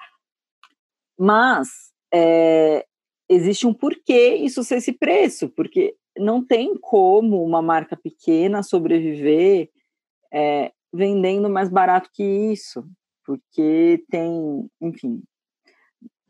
[1.17, 1.67] Mas
[2.13, 2.85] é,
[3.29, 9.69] existe um porquê isso ser esse preço, porque não tem como uma marca pequena sobreviver
[10.33, 12.87] é, vendendo mais barato que isso,
[13.25, 15.21] porque tem, enfim,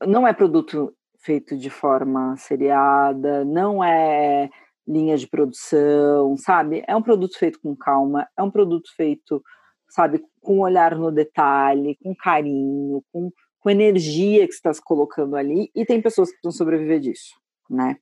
[0.06, 4.50] não é produto feito de forma seriada, não é
[4.88, 6.84] linha de produção, sabe?
[6.88, 9.44] É um produto feito com calma, é um produto feito,
[9.90, 15.70] sabe, com olhar no detalhe, com carinho, com, com energia que está se colocando ali,
[15.76, 17.36] e tem pessoas que precisam sobreviver disso,
[17.70, 17.98] né?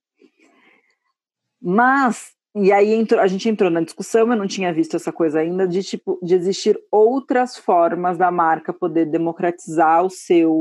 [1.62, 5.40] Mas, e aí entrou, a gente entrou na discussão, eu não tinha visto essa coisa
[5.40, 10.54] ainda, de tipo, de existir outras formas da marca poder democratizar o seu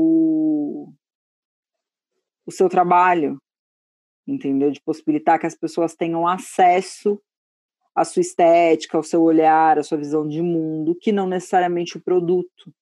[2.47, 3.39] o seu trabalho,
[4.27, 4.71] entendeu?
[4.71, 7.19] De possibilitar que as pessoas tenham acesso
[7.95, 12.01] à sua estética, ao seu olhar, à sua visão de mundo, que não necessariamente o
[12.01, 12.73] produto.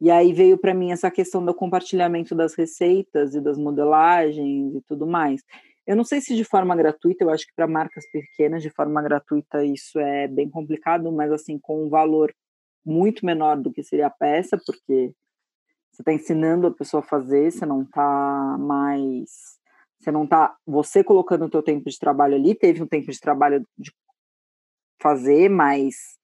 [0.00, 4.80] E aí veio para mim essa questão do compartilhamento das receitas e das modelagens e
[4.82, 5.42] tudo mais.
[5.86, 9.00] Eu não sei se de forma gratuita, eu acho que para marcas pequenas, de forma
[9.00, 12.34] gratuita, isso é bem complicado, mas assim, com um valor
[12.84, 15.12] muito menor do que seria a peça, porque
[15.92, 19.56] você está ensinando a pessoa a fazer, você não está mais
[19.98, 23.18] você não está você colocando o teu tempo de trabalho ali, teve um tempo de
[23.18, 23.90] trabalho de
[25.00, 26.18] fazer, mas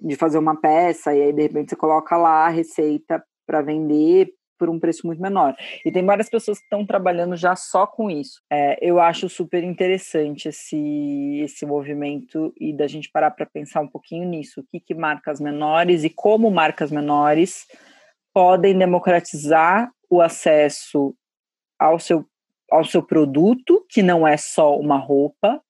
[0.00, 4.32] de fazer uma peça e aí de repente você coloca lá a receita para vender
[4.60, 5.56] por um preço muito menor.
[5.84, 8.42] E tem várias pessoas que estão trabalhando já só com isso.
[8.52, 13.88] É, eu acho super interessante esse, esse movimento e da gente parar para pensar um
[13.88, 14.60] pouquinho nisso.
[14.60, 17.66] O que, que marcas menores e como marcas menores
[18.34, 21.14] podem democratizar o acesso
[21.78, 22.26] ao seu
[22.70, 25.60] ao seu produto, que não é só uma roupa,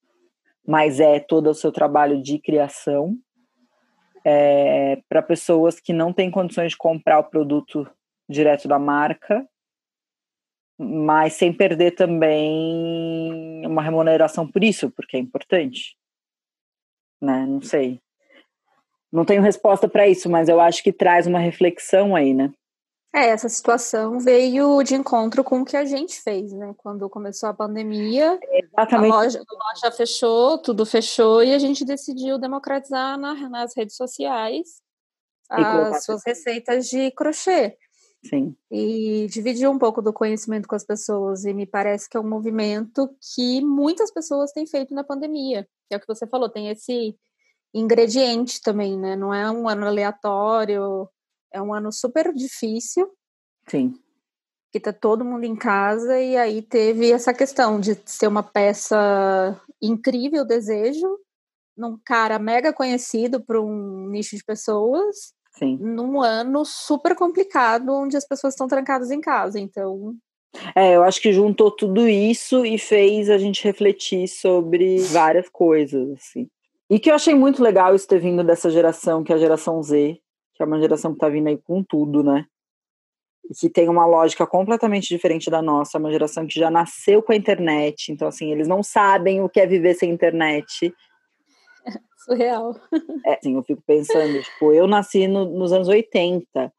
[0.66, 3.16] mas é todo o seu trabalho de criação,
[4.24, 7.88] é, para pessoas que não têm condições de comprar o produto
[8.28, 9.46] direto da marca,
[10.78, 15.96] mas sem perder também uma remuneração por isso, porque é importante.
[17.20, 17.44] Né?
[17.46, 18.00] Não sei.
[19.12, 22.52] Não tenho resposta para isso, mas eu acho que traz uma reflexão aí, né?
[23.12, 26.72] É, essa situação veio de encontro com o que a gente fez, né?
[26.78, 29.12] Quando começou a pandemia, Exatamente.
[29.12, 33.96] A, loja, a loja fechou, tudo fechou e a gente decidiu democratizar na, nas redes
[33.96, 34.80] sociais
[35.48, 37.76] as suas receitas de crochê.
[38.24, 38.54] Sim.
[38.70, 41.44] E dividir um pouco do conhecimento com as pessoas.
[41.44, 45.66] E me parece que é um movimento que muitas pessoas têm feito na pandemia.
[45.90, 47.16] É o que você falou, tem esse
[47.74, 49.16] ingrediente também, né?
[49.16, 51.08] Não é um ano aleatório
[51.52, 53.10] é um ano super difícil.
[53.66, 53.94] Sim.
[54.72, 59.60] Que tá todo mundo em casa e aí teve essa questão de ser uma peça
[59.82, 61.18] incrível desejo
[61.76, 65.32] num cara mega conhecido para um nicho de pessoas.
[65.52, 65.76] Sim.
[65.80, 70.16] Num ano super complicado onde as pessoas estão trancadas em casa, então
[70.74, 76.10] é, eu acho que juntou tudo isso e fez a gente refletir sobre várias coisas,
[76.12, 76.48] assim.
[76.88, 79.80] E que eu achei muito legal isso ter vindo dessa geração, que é a geração
[79.82, 80.18] Z,
[80.60, 82.44] que é uma geração que está vindo aí com tudo, né?
[83.48, 87.22] E que tem uma lógica completamente diferente da nossa, é uma geração que já nasceu
[87.22, 90.94] com a internet, então assim, eles não sabem o que é viver sem internet.
[92.24, 92.76] Surreal.
[93.26, 96.72] É, assim, eu fico pensando, tipo, eu nasci no, nos anos 80,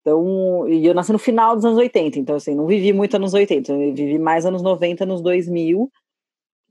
[0.00, 3.34] então, e eu nasci no final dos anos 80, então assim, não vivi muito anos
[3.34, 5.90] 80, eu vivi mais anos 90, anos 2000,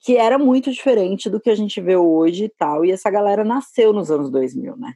[0.01, 3.43] que era muito diferente do que a gente vê hoje e tal, e essa galera
[3.43, 4.95] nasceu nos anos 2000, né?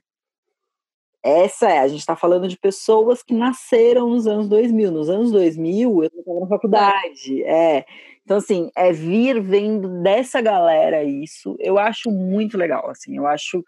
[1.23, 4.91] Essa é, a gente está falando de pessoas que nasceram nos anos 2000.
[4.91, 7.43] Nos anos 2000, eu estava na faculdade.
[7.43, 7.85] É.
[8.23, 13.63] Então, assim, é vir vendo dessa galera isso, eu acho muito legal, assim, eu acho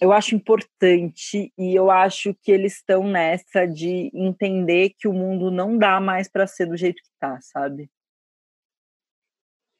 [0.00, 5.50] eu acho importante e eu acho que eles estão nessa de entender que o mundo
[5.50, 7.90] não dá mais para ser do jeito que tá, sabe?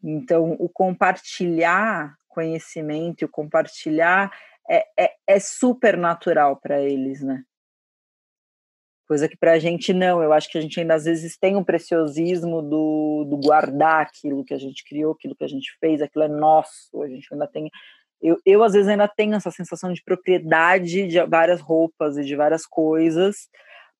[0.02, 4.30] Então, o compartilhar conhecimento, o compartilhar
[4.68, 7.44] é, é, é super natural para eles, né?
[9.06, 11.56] Coisa que para a gente não, eu acho que a gente ainda às vezes tem
[11.56, 16.00] um preciosismo do, do guardar aquilo que a gente criou, aquilo que a gente fez,
[16.00, 17.70] aquilo é nosso, a gente ainda tem.
[18.20, 22.36] Eu, eu às vezes ainda tenho essa sensação de propriedade de várias roupas e de
[22.36, 23.48] várias coisas,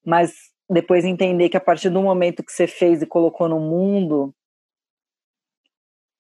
[0.05, 0.33] mas
[0.71, 4.35] depois entender que a partir do momento que você fez e colocou no mundo,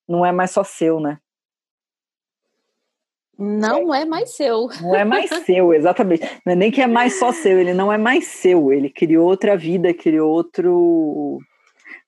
[0.07, 1.19] não é mais só seu, né?
[3.43, 4.69] Não é mais seu.
[4.81, 6.23] Não é mais seu, exatamente.
[6.47, 8.73] Não é nem que é mais só seu, ele não é mais seu.
[8.73, 11.41] Ele criou outra vida, criou outro.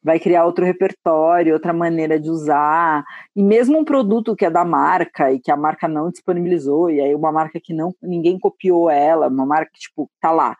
[0.00, 3.04] Vai criar outro repertório, outra maneira de usar.
[3.34, 7.00] E mesmo um produto que é da marca e que a marca não disponibilizou, e
[7.00, 10.56] aí uma marca que não ninguém copiou ela, uma marca que, tipo, tá lá.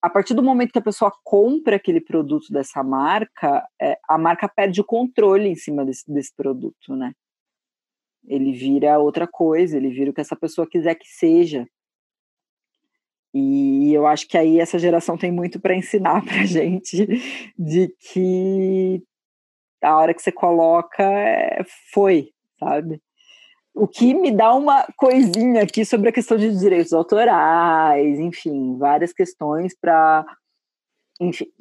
[0.00, 4.48] A partir do momento que a pessoa compra aquele produto dessa marca, é, a marca
[4.48, 7.12] perde o controle em cima desse, desse produto, né?
[8.26, 11.66] Ele vira outra coisa, ele vira o que essa pessoa quiser que seja.
[13.32, 17.06] E eu acho que aí essa geração tem muito para ensinar para gente
[17.58, 19.02] de que
[19.82, 23.00] a hora que você coloca é, foi, sabe?
[23.74, 29.12] O que me dá uma coisinha aqui sobre a questão de direitos autorais, enfim, várias
[29.12, 30.26] questões para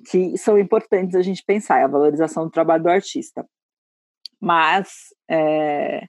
[0.09, 3.45] que são importantes a gente pensar, é a valorização do trabalho do artista.
[4.39, 6.07] Mas é,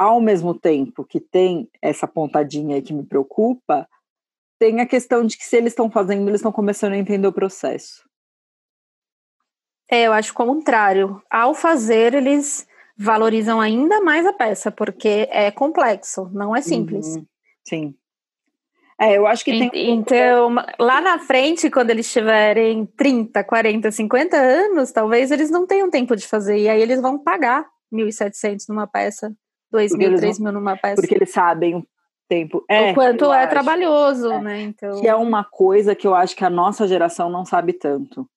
[0.00, 3.86] ao mesmo tempo que tem essa pontadinha aí que me preocupa,
[4.58, 7.32] tem a questão de que se eles estão fazendo, eles estão começando a entender o
[7.32, 8.08] processo.
[9.90, 11.22] É, eu acho o contrário.
[11.30, 17.16] Ao fazer, eles valorizam ainda mais a peça, porque é complexo, não é simples.
[17.16, 17.26] Uhum,
[17.62, 17.94] sim.
[18.98, 19.70] É, eu acho que tem.
[19.90, 25.90] Então, lá na frente, quando eles tiverem 30, 40, 50 anos, talvez eles não tenham
[25.90, 29.34] tempo de fazer, e aí eles vão pagar 1.700 numa peça.
[29.70, 31.00] 2 mil, 3 mil numa peça.
[31.00, 31.86] Porque eles sabem o
[32.28, 32.64] tempo.
[32.68, 33.50] É, o quanto é acho.
[33.50, 34.40] trabalhoso, é.
[34.40, 34.60] né?
[34.62, 35.00] Então...
[35.00, 38.28] Que é uma coisa que eu acho que a nossa geração não sabe tanto.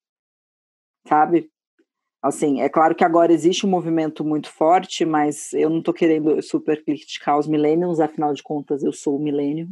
[1.06, 1.48] Sabe?
[2.22, 6.40] Assim, é claro que agora existe um movimento muito forte, mas eu não tô querendo
[6.42, 9.68] super criticar os millennials, afinal de contas eu sou o millennium.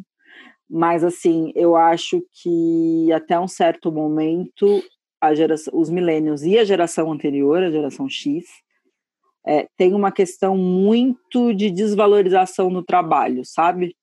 [0.69, 4.83] Mas assim, eu acho que até um certo momento
[5.21, 8.45] a geração, os millennials e a geração anterior, a geração X,
[9.47, 13.97] é, tem uma questão muito de desvalorização no trabalho, sabe?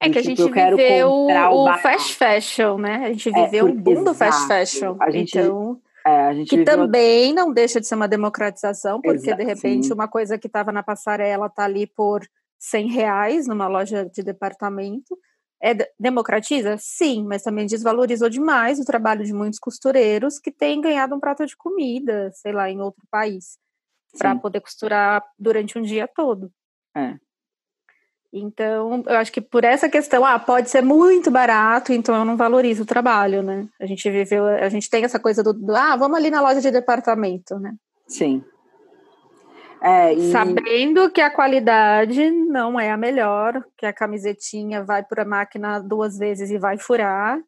[0.00, 3.04] É que a tipo, gente viveu o, o fast fashion, né?
[3.04, 4.96] A gente é, viveu é, o boom do fast fashion.
[4.98, 6.74] A gente, então, é, a gente que viveu...
[6.74, 9.92] também não deixa de ser uma democratização, porque Exato, de repente sim.
[9.92, 12.26] uma coisa que estava na passarela tá ali por
[12.58, 15.18] 100 reais numa loja de departamento
[15.62, 16.76] é, democratiza?
[16.78, 21.44] Sim, mas também desvalorizou demais o trabalho de muitos costureiros que têm ganhado um prato
[21.46, 23.58] de comida, sei lá, em outro país,
[24.18, 26.50] para poder costurar durante um dia todo.
[26.96, 27.16] É.
[28.32, 32.36] Então, eu acho que por essa questão, ah, pode ser muito barato, então eu não
[32.36, 33.68] valorizo o trabalho, né?
[33.80, 36.60] A gente viveu, a gente tem essa coisa do, do ah, vamos ali na loja
[36.60, 37.74] de departamento, né?
[38.06, 38.44] Sim.
[39.82, 40.30] É, e...
[40.30, 45.80] Sabendo que a qualidade não é a melhor, que a camisetinha vai para a máquina
[45.80, 47.38] duas vezes e vai furar.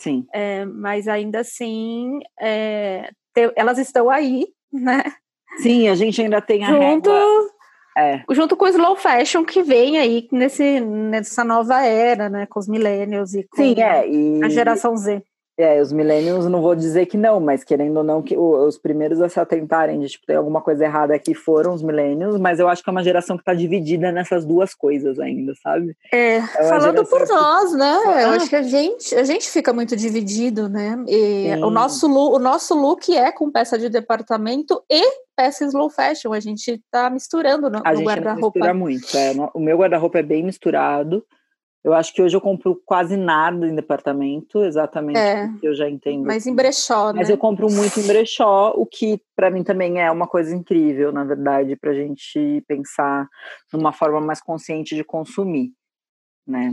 [0.00, 0.26] Sim.
[0.32, 5.02] É, mas ainda assim, é, te, elas estão aí, né?
[5.58, 7.50] Sim, a gente ainda tem a junto, régua...
[7.96, 8.24] é.
[8.30, 12.46] junto com o slow fashion que vem aí nesse, nessa nova era, né?
[12.46, 14.42] Com os millennials e com Sim, é, e...
[14.42, 15.22] a geração Z.
[15.56, 19.20] É, os millennials não vou dizer que não, mas querendo ou não, que os primeiros
[19.20, 22.68] a se atentarem de tipo, tem alguma coisa errada aqui foram os millennials, mas eu
[22.68, 25.96] acho que é uma geração que está dividida nessas duas coisas ainda, sabe?
[26.12, 27.76] É, é falando por nós, que...
[27.76, 28.02] né?
[28.06, 28.22] Ah.
[28.22, 30.96] Eu acho que a gente, a gente fica muito dividido, né?
[31.06, 35.02] E o nosso, look, o nosso look é com peça de departamento e
[35.36, 38.58] peça slow fashion, a gente tá misturando no, no guarda-roupa.
[38.58, 41.24] mistura muito, é, o meu guarda-roupa é bem misturado,
[41.84, 46.24] eu acho que hoje eu compro quase nada em departamento, exatamente é, eu já entendo.
[46.24, 47.18] Mas em brechó, né?
[47.18, 51.12] Mas eu compro muito em brechó, o que para mim também é uma coisa incrível,
[51.12, 53.28] na verdade, para a gente pensar
[53.70, 55.72] numa forma mais consciente de consumir,
[56.46, 56.72] né?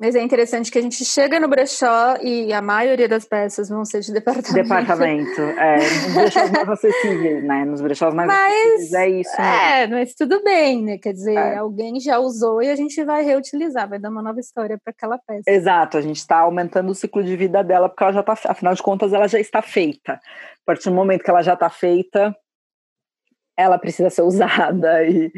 [0.00, 3.84] Mas é interessante que a gente chega no brechó e a maioria das peças vão
[3.84, 4.54] ser de departamento.
[4.54, 5.76] Departamento, é.
[5.76, 7.64] Nos brechós mais acessíveis, né?
[7.66, 9.40] Nos brechós mais mas, acessíveis é isso.
[9.42, 10.96] É, mas tudo bem, né?
[10.96, 11.58] Quer dizer, é.
[11.58, 15.18] alguém já usou e a gente vai reutilizar, vai dar uma nova história para aquela
[15.18, 15.42] peça.
[15.46, 18.74] Exato, a gente está aumentando o ciclo de vida dela, porque ela já está, afinal
[18.74, 20.14] de contas, ela já está feita.
[20.14, 22.34] A partir do momento que ela já está feita,
[23.54, 25.30] ela precisa ser usada e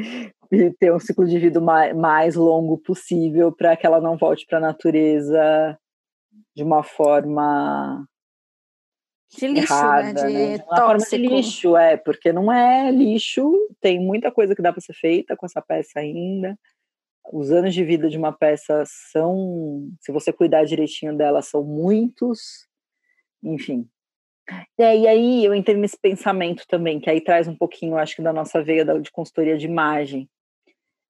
[0.53, 4.44] e ter um ciclo de vida mais, mais longo possível para que ela não volte
[4.46, 5.78] para a natureza
[6.55, 8.07] de uma forma
[9.30, 9.80] de lixo, né?
[9.80, 10.12] errada, né?
[10.12, 13.50] De, de uma forma de lixo, é, porque não é lixo,
[13.80, 16.55] tem muita coisa que dá para ser feita com essa peça ainda.
[17.32, 22.68] os anos de vida de uma peça são, se você cuidar direitinho dela, são muitos,
[23.42, 23.88] enfim.
[24.78, 28.22] É, e aí eu entrei nesse pensamento também, que aí traz um pouquinho, acho que,
[28.22, 30.28] da nossa veia de consultoria de imagem.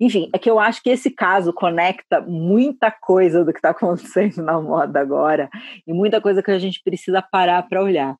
[0.05, 4.43] Enfim, é que eu acho que esse caso conecta muita coisa do que está acontecendo
[4.43, 5.49] na moda agora
[5.87, 8.17] e muita coisa que a gente precisa parar para olhar.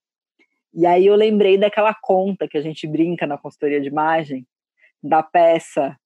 [0.73, 4.47] E aí eu lembrei daquela conta que a gente brinca na consultoria de imagem,
[5.03, 5.99] da peça,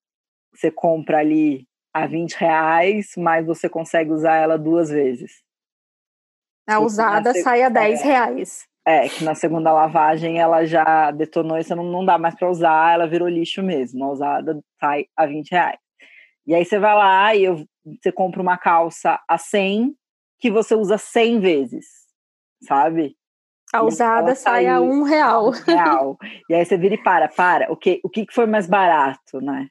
[0.51, 5.43] você compra ali a 20 reais, mas você consegue usar ela duas vezes.
[6.67, 8.67] A usada sai a 10 reais.
[8.87, 12.49] É, que na segunda lavagem ela já detonou e você não, não dá mais para
[12.49, 14.05] usar, ela virou lixo mesmo.
[14.05, 15.79] A usada sai a 20 reais.
[16.47, 17.67] E aí você vai lá e eu,
[18.01, 19.93] você compra uma calça a 100
[20.39, 21.87] que você usa 100 vezes,
[22.63, 23.17] sabe?
[23.73, 25.49] A usada sai a um real.
[25.49, 26.17] Um real.
[26.49, 27.73] e aí você vira e para, para.
[27.73, 29.69] O que, o que foi mais barato, né?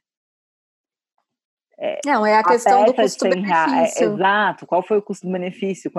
[1.78, 4.04] É, não, é a, a questão do custo-benefício.
[4.04, 5.90] É, exato, qual foi o custo-benefício?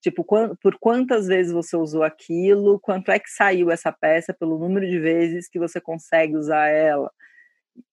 [0.00, 4.58] Tipo, quando, por quantas vezes você usou aquilo, quanto é que saiu essa peça pelo
[4.58, 7.10] número de vezes que você consegue usar ela?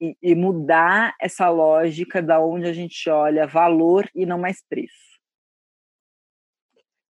[0.01, 5.06] E, e mudar essa lógica da onde a gente olha valor e não mais preço.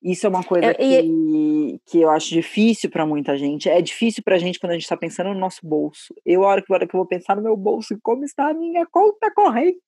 [0.05, 3.71] Isso é uma coisa é, que, que eu acho difícil para muita gente.
[3.71, 6.15] É difícil para a gente quando a gente está pensando no nosso bolso.
[6.27, 8.51] Eu, a hora que, a hora que eu vou pensar no meu bolso, como está
[8.51, 9.79] a minha conta corrente.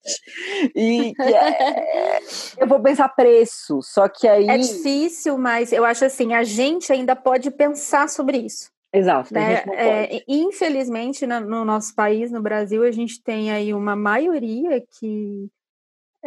[0.75, 2.19] E é,
[2.57, 3.81] eu vou pensar preço.
[3.83, 4.49] Só que aí.
[4.49, 8.71] É difícil, mas eu acho assim: a gente ainda pode pensar sobre isso.
[8.91, 9.35] Exato.
[9.35, 9.65] Né?
[9.75, 15.51] É, infelizmente, no nosso país, no Brasil, a gente tem aí uma maioria que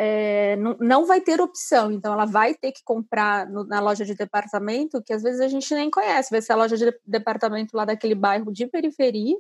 [0.02, 4.06] é, não, não, vai ter opção, então ela vai ter que comprar no, na loja
[4.06, 7.76] de departamento, que às vezes a gente nem conhece, vai ser a loja de departamento
[7.76, 9.36] lá daquele bairro de periferia,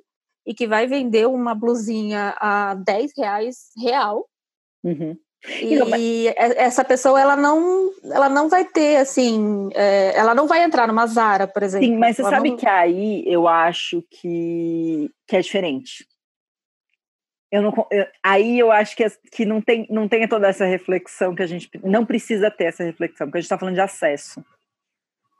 [0.45, 4.28] e que vai vender uma blusinha a 10 reais real.
[4.84, 5.16] Uhum.
[5.62, 10.86] E, essa pessoa ela não ela não vai ter assim é, ela não vai entrar
[10.86, 12.57] numa Zara por exemplo sim mas você ela sabe não...
[12.57, 16.05] que aí eu acho que que é diferente
[17.52, 21.34] eu não, eu, aí eu acho que, que não, tem, não tem toda essa reflexão
[21.34, 24.43] que a gente não precisa ter essa reflexão, porque a gente está falando de acesso.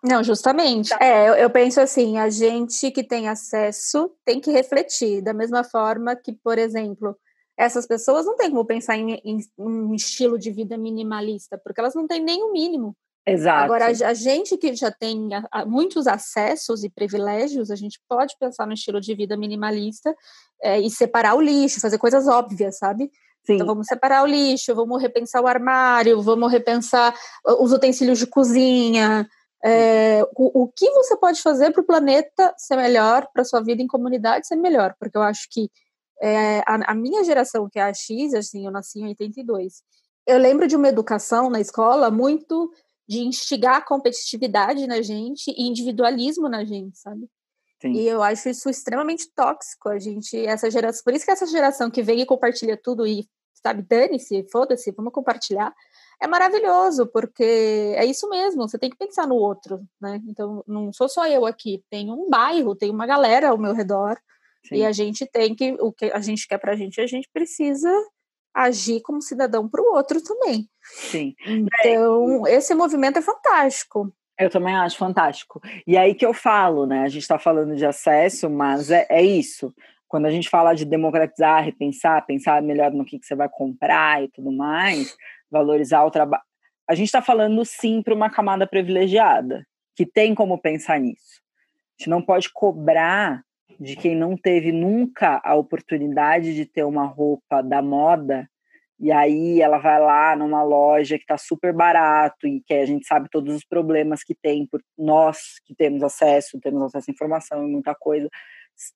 [0.04, 0.90] Não, justamente.
[0.90, 0.98] Tá.
[1.02, 5.64] É, eu, eu, penso assim, a gente que tem acesso tem que refletir, da mesma
[5.64, 7.16] forma que, por exemplo,
[7.58, 11.80] essas pessoas não têm como pensar em, em, em um estilo de vida minimalista, porque
[11.80, 12.96] elas não têm nem o mínimo.
[13.26, 13.66] Exato.
[13.66, 15.30] Agora, a, gente que já tem
[15.68, 20.16] muitos acessos e privilégios, a gente pode pensar no estilo de vida minimalista
[20.62, 23.12] é, e separar o lixo, fazer coisas óbvias, sabe?
[23.46, 23.56] Sim.
[23.56, 27.14] Então, vamos separar o lixo, vamos repensar o armário, vamos repensar
[27.60, 29.28] os utensílios de cozinha.
[29.64, 33.82] É, o, o que você pode fazer para o planeta ser melhor, para sua vida
[33.82, 34.96] em comunidade ser melhor?
[35.00, 35.70] Porque eu acho que
[36.22, 39.84] é, a, a minha geração, que é a X, assim, eu nasci em 82,
[40.28, 42.72] eu lembro de uma educação na escola muito
[43.10, 47.28] de instigar a competitividade na gente e individualismo na gente, sabe?
[47.82, 47.94] Sim.
[47.94, 49.90] E eu acho isso extremamente tóxico.
[49.90, 53.28] A gente, essa geração, por isso que essa geração que vem e compartilha tudo e,
[53.66, 55.74] sabe, dane-se, foda-se, vamos compartilhar,
[56.22, 60.22] é maravilhoso, porque é isso mesmo, você tem que pensar no outro, né?
[60.28, 64.20] Então, não sou só eu aqui, tem um bairro, tem uma galera ao meu redor,
[64.68, 64.76] Sim.
[64.76, 67.90] e a gente tem que, o que a gente quer pra gente, a gente precisa
[68.54, 70.68] agir como cidadão para o outro também.
[70.82, 71.36] Sim.
[71.46, 72.56] Então, é.
[72.56, 74.14] esse movimento é fantástico.
[74.40, 75.62] Eu também acho fantástico.
[75.86, 77.04] E aí que eu falo, né?
[77.04, 79.74] A gente está falando de acesso, mas é, é, isso.
[80.08, 84.24] Quando a gente fala de democratizar, repensar, pensar melhor no que, que você vai comprar
[84.24, 85.16] e tudo mais,
[85.52, 86.44] valorizar o trabalho.
[86.88, 91.42] A gente está falando sim para uma camada privilegiada, que tem como pensar nisso.
[92.00, 93.44] A gente não pode cobrar
[93.80, 98.50] de quem não teve nunca a oportunidade de ter uma roupa da moda
[99.00, 103.08] e aí ela vai lá numa loja que está super barato e que a gente
[103.08, 107.66] sabe todos os problemas que tem por nós que temos acesso, temos acesso à informação
[107.66, 108.30] e muita coisa.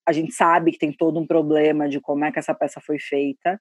[0.05, 2.99] A gente sabe que tem todo um problema de como é que essa peça foi
[2.99, 3.59] feita.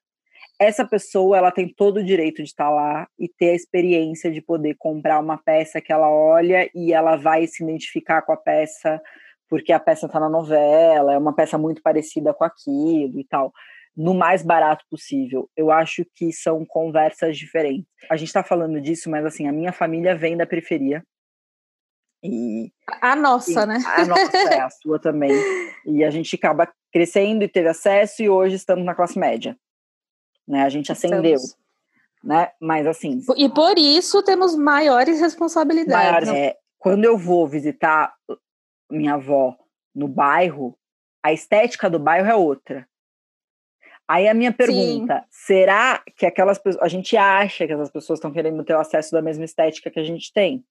[0.59, 4.29] Essa pessoa, ela tem todo o direito de estar tá lá e ter a experiência
[4.29, 8.37] de poder comprar uma peça que ela olha e ela vai se identificar com a
[8.37, 9.01] peça
[9.49, 13.53] porque a peça está na novela, é uma peça muito parecida com aquilo e tal,
[13.95, 15.49] no mais barato possível.
[15.55, 17.85] Eu acho que são conversas diferentes.
[18.09, 21.03] A gente está falando disso, mas assim, a minha família vem da periferia.
[22.23, 22.71] E,
[23.01, 23.83] a nossa, e, né?
[23.85, 25.31] A nossa, é, a sua também.
[25.85, 29.57] E a gente acaba crescendo e teve acesso, e hoje estamos na classe média.
[30.47, 30.63] Né?
[30.63, 31.37] A gente ascendeu.
[32.23, 32.49] Né?
[32.57, 33.19] Mas assim.
[33.35, 36.29] E por isso temos maiores responsabilidades.
[36.29, 38.13] Maiores, é, quando eu vou visitar
[38.93, 39.57] minha avó
[39.93, 40.77] no bairro,
[41.23, 42.87] a estética do bairro é outra.
[44.07, 45.25] Aí a minha pergunta, Sim.
[45.29, 49.11] será que aquelas pessoas, a gente acha que essas pessoas estão querendo ter o acesso
[49.11, 50.63] da mesma estética que a gente tem?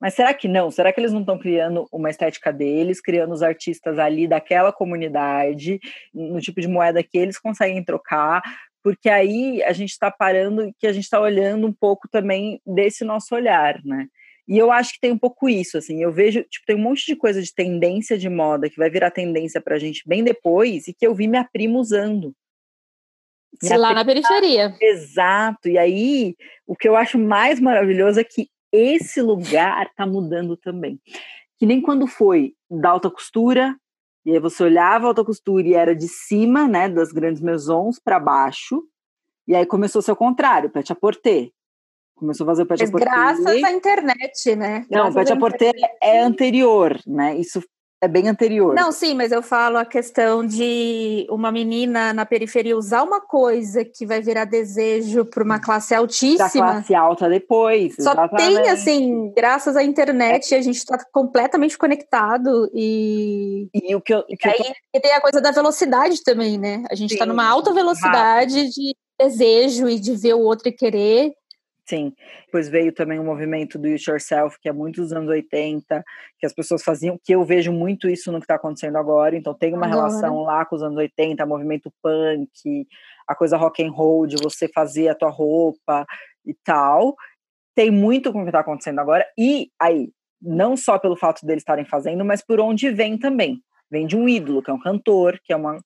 [0.00, 0.70] Mas será que não?
[0.70, 5.78] Será que eles não estão criando uma estética deles, criando os artistas ali daquela comunidade,
[6.12, 8.42] no tipo de moeda que eles conseguem trocar?
[8.82, 13.04] Porque aí a gente está parando, que a gente está olhando um pouco também desse
[13.04, 14.08] nosso olhar, né?
[14.46, 17.06] E eu acho que tem um pouco isso, assim, eu vejo, tipo, tem um monte
[17.06, 20.92] de coisa de tendência de moda que vai virar tendência pra gente bem depois e
[20.92, 22.34] que eu vi minha prima usando.
[23.62, 24.76] Minha lá prima, na periferia.
[24.80, 25.68] Exato.
[25.68, 26.34] E aí,
[26.66, 31.00] o que eu acho mais maravilhoso é que esse lugar tá mudando também.
[31.56, 33.76] Que nem quando foi da alta costura,
[34.26, 37.98] e aí você olhava a alta costura e era de cima, né, das grandes maisons
[37.98, 38.82] para baixo,
[39.46, 41.52] e aí começou a ser o contrário, para te aporter.
[42.16, 44.86] Começou a fazer o Pet Mas graças à internet, né?
[44.90, 45.36] Não, o Pet a
[46.00, 47.36] é anterior, né?
[47.36, 47.60] Isso
[48.04, 48.74] é bem anterior.
[48.74, 53.84] Não, sim, mas eu falo a questão de uma menina na periferia usar uma coisa
[53.84, 56.66] que vai virar desejo para uma classe altíssima.
[56.66, 57.94] Da classe alta depois.
[57.98, 58.36] Só exatamente.
[58.36, 60.58] tem, assim, graças à internet, é.
[60.58, 63.68] a gente está completamente conectado e.
[63.72, 64.18] E o que eu.
[64.18, 65.00] O que aí, eu tô...
[65.00, 66.84] tem a coisa da velocidade também, né?
[66.90, 68.70] A gente está numa alta velocidade rápido.
[68.70, 71.32] de desejo e de ver o outro e querer.
[71.86, 72.14] Sim,
[72.46, 76.02] depois veio também o movimento do It Yourself, que é muito dos anos 80,
[76.38, 79.52] que as pessoas faziam, que eu vejo muito isso no que está acontecendo agora, então
[79.52, 80.08] tem uma agora.
[80.08, 82.86] relação lá com os anos 80, movimento punk,
[83.28, 86.06] a coisa rock and roll, de você fazer a tua roupa
[86.46, 87.14] e tal,
[87.74, 90.08] tem muito com o que está acontecendo agora, e aí,
[90.40, 93.60] não só pelo fato deles estarem fazendo, mas por onde vem também,
[93.90, 95.78] vem de um ídolo, que é um cantor, que é uma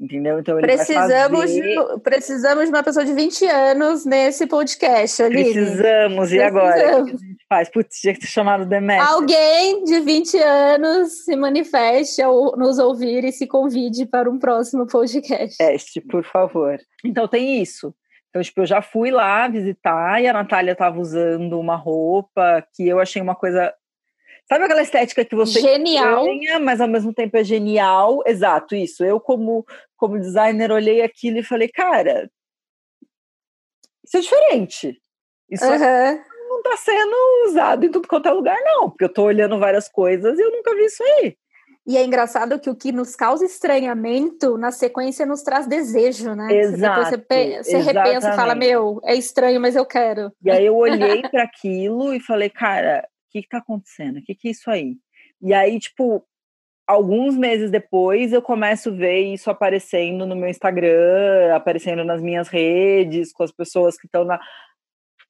[0.00, 0.38] Entendeu?
[0.38, 1.60] Então ele precisamos, fazer...
[1.60, 5.52] de, precisamos de uma pessoa de 20 anos nesse podcast, ali.
[5.52, 7.02] Precisamos, e agora?
[7.02, 7.68] O que a gente faz?
[7.68, 9.06] Putz, tinha que ter chamado Demetrio.
[9.06, 14.86] Alguém de 20 anos se manifeste ao nos ouvir e se convide para um próximo
[14.86, 15.58] podcast.
[15.58, 16.78] Teste, por favor.
[17.04, 17.94] Então tem isso.
[18.30, 22.88] Então, tipo, eu já fui lá visitar e a Natália estava usando uma roupa que
[22.88, 23.74] eu achei uma coisa
[24.50, 28.20] Sabe aquela estética que você genial, ganha, mas ao mesmo tempo é genial?
[28.26, 29.04] Exato, isso.
[29.04, 29.64] Eu como
[29.96, 32.28] como designer olhei aquilo e falei, cara,
[34.04, 35.00] isso é diferente.
[35.48, 36.18] Isso uhum.
[36.48, 37.14] não está sendo
[37.46, 40.50] usado em tudo quanto é lugar, não, porque eu estou olhando várias coisas e eu
[40.50, 41.36] nunca vi isso aí.
[41.86, 46.52] E é engraçado que o que nos causa estranhamento, na sequência, nos traz desejo, né?
[46.52, 50.32] Exato, você, você repensa e fala, meu, é estranho, mas eu quero.
[50.44, 54.18] E aí eu olhei para aquilo e falei, cara, que está acontecendo?
[54.18, 54.96] O que, que é isso aí?
[55.40, 56.26] E aí, tipo,
[56.86, 62.48] alguns meses depois eu começo a ver isso aparecendo no meu Instagram, aparecendo nas minhas
[62.48, 64.40] redes, com as pessoas que estão na.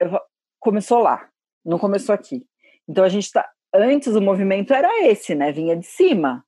[0.01, 0.19] Eu...
[0.59, 1.29] Começou lá,
[1.65, 2.45] não começou aqui.
[2.89, 3.49] Então a gente está.
[3.75, 5.53] Antes o movimento era esse, né?
[5.53, 6.45] Vinha de cima.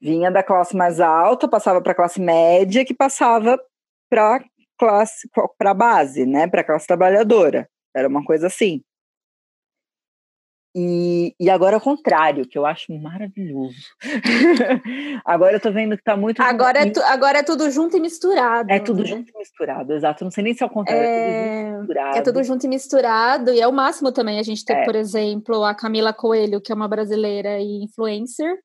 [0.00, 3.58] Vinha da classe mais alta, passava para a classe média, que passava
[4.10, 4.44] para
[4.78, 6.48] classe para base, né?
[6.48, 7.68] Para a classe trabalhadora.
[7.94, 8.82] Era uma coisa assim.
[10.74, 13.76] E, e agora é o contrário, que eu acho maravilhoso.
[15.24, 16.40] agora eu tô vendo que tá muito.
[16.40, 18.70] Agora é, tu, agora é tudo junto e misturado.
[18.70, 19.08] É tudo né?
[19.08, 20.24] junto e misturado, exato.
[20.24, 21.02] Não sei nem se é o contrário.
[21.02, 23.52] É, é, tudo junto é tudo junto e misturado.
[23.52, 24.84] E é o máximo também a gente ter, é.
[24.84, 28.58] por exemplo, a Camila Coelho, que é uma brasileira e influencer,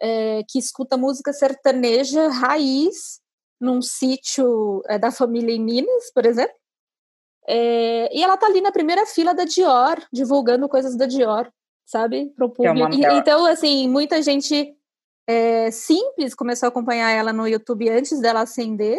[0.00, 3.20] é, que escuta música sertaneja raiz
[3.60, 6.59] num sítio é, da família em Minas, por exemplo.
[7.48, 11.50] É, e ela tá ali na primeira fila da Dior, divulgando coisas da Dior,
[11.84, 12.32] sabe?
[12.36, 12.78] Pro público.
[12.78, 13.18] É uma...
[13.18, 14.74] Então, assim, muita gente
[15.28, 18.98] é, simples começou a acompanhar ela no YouTube antes dela acender.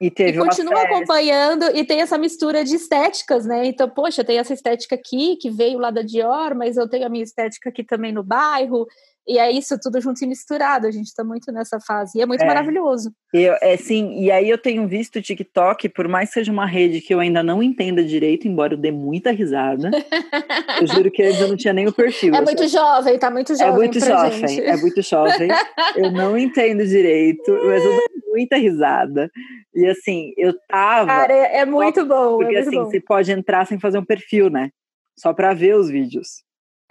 [0.00, 3.66] E, teve e continua acompanhando e tem essa mistura de estéticas, né?
[3.66, 7.08] Então, poxa, tem essa estética aqui que veio lá da Dior, mas eu tenho a
[7.08, 8.86] minha estética aqui também no bairro.
[9.26, 10.86] E é isso, tudo junto e misturado.
[10.86, 12.18] A gente está muito nessa fase.
[12.18, 12.46] E é muito é.
[12.46, 13.12] maravilhoso.
[13.32, 16.66] Eu, é, sim, e aí eu tenho visto o TikTok, por mais que seja uma
[16.66, 19.90] rede que eu ainda não entenda direito, embora eu dê muita risada.
[20.80, 22.34] eu juro que eu não tinha nem o perfil.
[22.34, 23.72] É muito jovem, tá muito jovem.
[23.72, 24.60] É muito jovem, gente.
[24.60, 25.48] é muito jovem.
[25.96, 29.30] eu não entendo direito, mas eu dou muita risada.
[29.74, 31.06] E assim, eu tava.
[31.06, 32.38] Cara, é, é muito bom.
[32.38, 32.84] Porque é assim, bom.
[32.84, 34.70] você pode entrar sem fazer um perfil, né?
[35.18, 36.42] Só para ver os vídeos.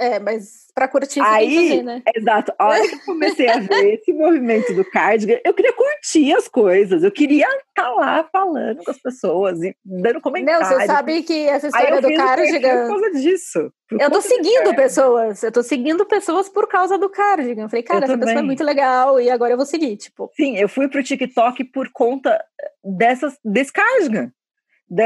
[0.02, 2.02] É, mas para curtir Aí, fazer, né?
[2.16, 2.52] Exato.
[2.58, 6.48] A hora que eu comecei a ver esse movimento do cardigan, eu queria curtir as
[6.48, 7.04] coisas.
[7.04, 10.68] Eu queria estar tá lá falando com as pessoas e dando comentários.
[10.68, 12.88] Não, você sabe que essa história do cardigan.
[12.88, 13.72] Por causa disso.
[13.92, 15.44] Eu tô seguindo pessoas.
[15.44, 17.64] Eu tô seguindo pessoas por causa do cardigan.
[17.64, 18.28] Eu falei, cara, eu essa também.
[18.28, 19.98] pessoa é muito legal e agora eu vou seguir.
[19.98, 20.32] Tipo.
[20.36, 22.44] Sim, eu fui pro TikTok por conta
[22.84, 24.32] dessas, desse cardigan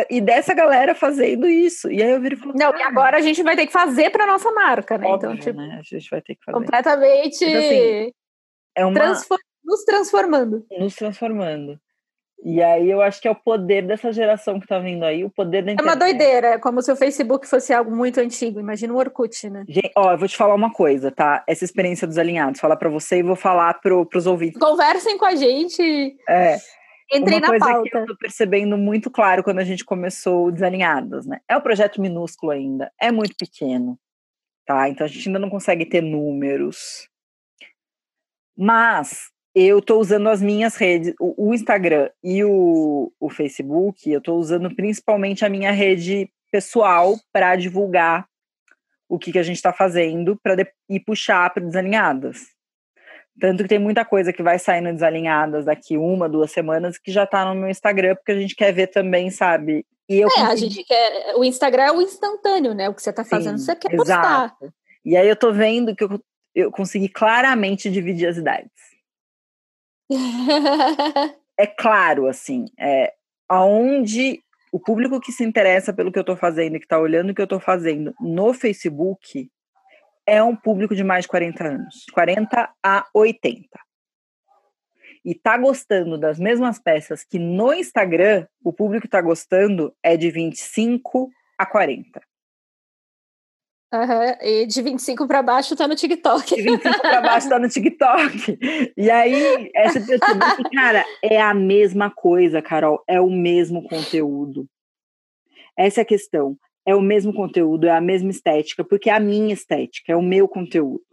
[0.10, 1.92] e dessa galera fazendo isso.
[1.92, 4.10] E aí eu viro e falo, Não, e agora a gente vai ter que fazer
[4.10, 5.08] para nossa marca, né?
[5.08, 5.80] Óbvio, então, tipo, né?
[5.80, 6.58] A gente vai ter que fazer.
[6.58, 8.12] Completamente então, assim,
[8.76, 8.94] é uma...
[8.94, 9.40] Transform...
[9.64, 10.66] nos transformando.
[10.72, 11.80] Nos transformando.
[12.44, 15.30] E aí eu acho que é o poder dessa geração que tá vindo aí, o
[15.30, 15.88] poder da internet.
[15.88, 18.60] É uma doideira, é como se o Facebook fosse algo muito antigo.
[18.60, 19.64] Imagina o Orkut, né?
[19.68, 21.44] Gente, ó, eu vou te falar uma coisa, tá?
[21.48, 24.60] Essa experiência dos alinhados, falar para você e vou falar pro, pros ouvintes.
[24.60, 26.16] Conversem com a gente.
[26.30, 26.58] É.
[27.12, 27.90] Entrei uma na coisa pauta.
[27.90, 31.40] que eu tô percebendo muito claro quando a gente começou o Desalinhadas, né?
[31.48, 34.00] É um projeto minúsculo ainda, é muito pequeno,
[34.66, 34.90] tá?
[34.90, 37.08] Então a gente ainda não consegue ter números.
[38.58, 44.22] Mas eu tô usando as minhas redes, o, o Instagram e o, o Facebook, eu
[44.22, 48.28] tô usando principalmente a minha rede pessoal para divulgar
[49.08, 50.56] o que, que a gente está fazendo para
[50.90, 52.55] e puxar para Desalinhadas.
[53.40, 57.28] Tanto que tem muita coisa que vai saindo desalinhadas daqui uma, duas semanas que já
[57.28, 59.86] tá no meu Instagram, porque a gente quer ver também, sabe?
[60.08, 60.52] E eu é, consegui...
[60.52, 61.36] a gente quer.
[61.36, 62.88] O Instagram é o instantâneo, né?
[62.88, 64.46] O que você tá fazendo, Sim, você quer postar.
[64.62, 64.74] Exato.
[65.04, 66.20] E aí eu tô vendo que eu,
[66.54, 68.72] eu consegui claramente dividir as idades.
[71.58, 73.14] é claro, assim, é,
[73.50, 77.32] aonde o público que se interessa pelo que eu estou fazendo e que está olhando
[77.32, 79.50] o que eu estou fazendo no Facebook
[80.26, 83.68] é um público de mais de 40 anos, 40 a 80.
[85.24, 90.30] E tá gostando das mesmas peças que no Instagram, o público tá gostando é de
[90.30, 92.22] 25 a 40.
[93.94, 94.38] Uhum.
[94.42, 96.56] E de 25 para baixo tá no TikTok.
[96.56, 98.94] De 25 para baixo tá no TikTok.
[98.98, 104.68] E aí, essa pessoa, cara, é a mesma coisa, Carol, é o mesmo conteúdo.
[105.78, 106.58] Essa é a questão.
[106.86, 110.22] É o mesmo conteúdo, é a mesma estética, porque é a minha estética, é o
[110.22, 111.04] meu conteúdo.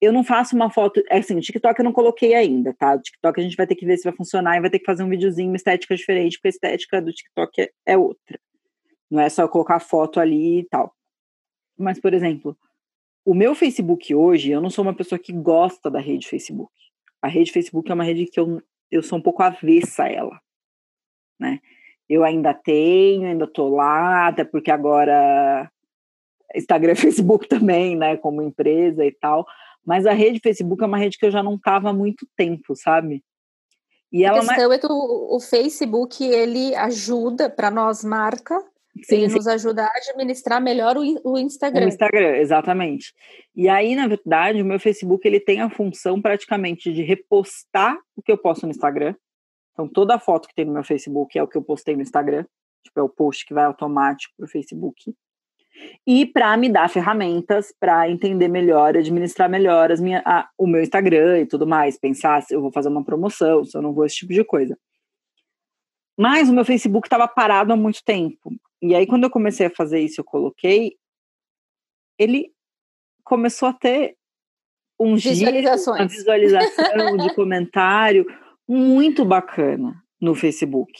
[0.00, 2.94] Eu não faço uma foto, é assim, o TikTok eu não coloquei ainda, tá?
[2.94, 4.86] O TikTok a gente vai ter que ver se vai funcionar e vai ter que
[4.86, 8.38] fazer um videozinho, uma estética diferente, porque a estética do TikTok é, é outra.
[9.10, 10.94] Não é só colocar foto ali e tal.
[11.78, 12.56] Mas, por exemplo,
[13.24, 16.72] o meu Facebook hoje, eu não sou uma pessoa que gosta da rede Facebook.
[17.20, 20.40] A rede Facebook é uma rede que eu, eu sou um pouco avessa a ela,
[21.38, 21.60] né?
[22.08, 25.70] Eu ainda tenho, ainda tô lá, até porque agora
[26.54, 29.46] Instagram e Facebook também, né, como empresa e tal.
[29.84, 32.74] Mas a rede Facebook é uma rede que eu já não tava há muito tempo,
[32.74, 33.22] sabe?
[34.10, 38.58] E ela a questão é que o, o Facebook ele ajuda para nós marca
[39.04, 39.36] Sim, ele sim.
[39.36, 41.86] nos ajuda a administrar melhor o, o Instagram.
[41.86, 43.12] O Instagram, exatamente.
[43.54, 48.22] E aí, na verdade, o meu Facebook ele tem a função praticamente de repostar o
[48.22, 49.14] que eu posto no Instagram.
[49.78, 52.02] Então, toda a foto que tem no meu Facebook é o que eu postei no
[52.02, 52.44] Instagram.
[52.82, 55.14] Tipo, é o post que vai automático para o Facebook.
[56.04, 60.82] E para me dar ferramentas para entender melhor, administrar melhor as minha, a, o meu
[60.82, 61.96] Instagram e tudo mais.
[61.96, 64.76] Pensar se eu vou fazer uma promoção, se eu não vou, esse tipo de coisa.
[66.18, 68.50] Mas o meu Facebook estava parado há muito tempo.
[68.82, 70.96] E aí, quando eu comecei a fazer isso, eu coloquei,
[72.18, 72.52] ele
[73.22, 74.16] começou a ter
[74.98, 75.84] um visualizações.
[75.84, 78.26] Giro, uma visualização de comentário
[78.68, 80.92] muito bacana no Facebook.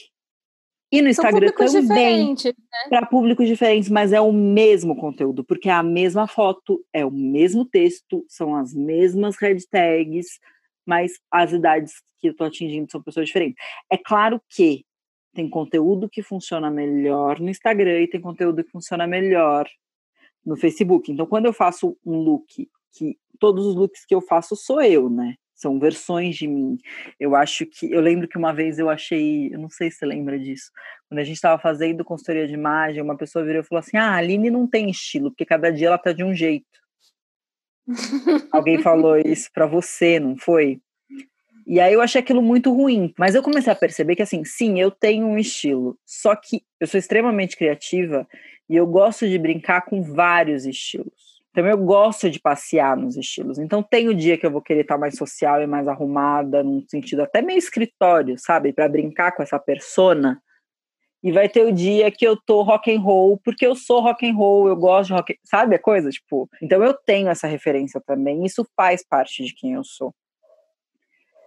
[0.91, 2.53] E no Instagram também, né?
[2.89, 7.11] para públicos diferentes, mas é o mesmo conteúdo, porque é a mesma foto, é o
[7.11, 10.39] mesmo texto, são as mesmas hashtags,
[10.87, 13.63] mas as idades que eu estou atingindo são pessoas diferentes.
[13.91, 14.87] É claro que
[15.35, 19.69] tem conteúdo que funciona melhor no Instagram e tem conteúdo que funciona melhor
[20.45, 21.13] no Facebook.
[21.13, 25.11] Então, quando eu faço um look, que todos os looks que eu faço sou eu,
[25.11, 25.35] né?
[25.59, 26.79] São versões de mim.
[27.19, 27.91] Eu acho que.
[27.91, 29.53] Eu lembro que uma vez eu achei.
[29.53, 30.71] Eu não sei se você lembra disso.
[31.09, 34.13] Quando a gente estava fazendo consultoria de imagem, uma pessoa virou e falou assim: Ah,
[34.13, 36.65] a Aline não tem estilo, porque cada dia ela tá de um jeito.
[38.53, 40.81] Alguém falou isso para você, não foi?
[41.67, 43.13] E aí eu achei aquilo muito ruim.
[43.19, 45.99] Mas eu comecei a perceber que, assim, sim, eu tenho um estilo.
[46.07, 48.29] Só que eu sou extremamente criativa
[48.71, 51.28] e eu gosto de brincar com vários estilos.
[51.59, 53.59] Então eu gosto de passear nos estilos.
[53.59, 56.85] Então tem o dia que eu vou querer estar mais social e mais arrumada, num
[56.87, 58.73] sentido até meio escritório, sabe?
[58.73, 60.41] para brincar com essa persona.
[61.21, 64.25] E vai ter o dia que eu tô rock and roll, porque eu sou rock
[64.25, 66.49] and roll, eu gosto de rock, sabe a coisa, tipo.
[66.63, 70.15] Então eu tenho essa referência também, isso faz parte de quem eu sou.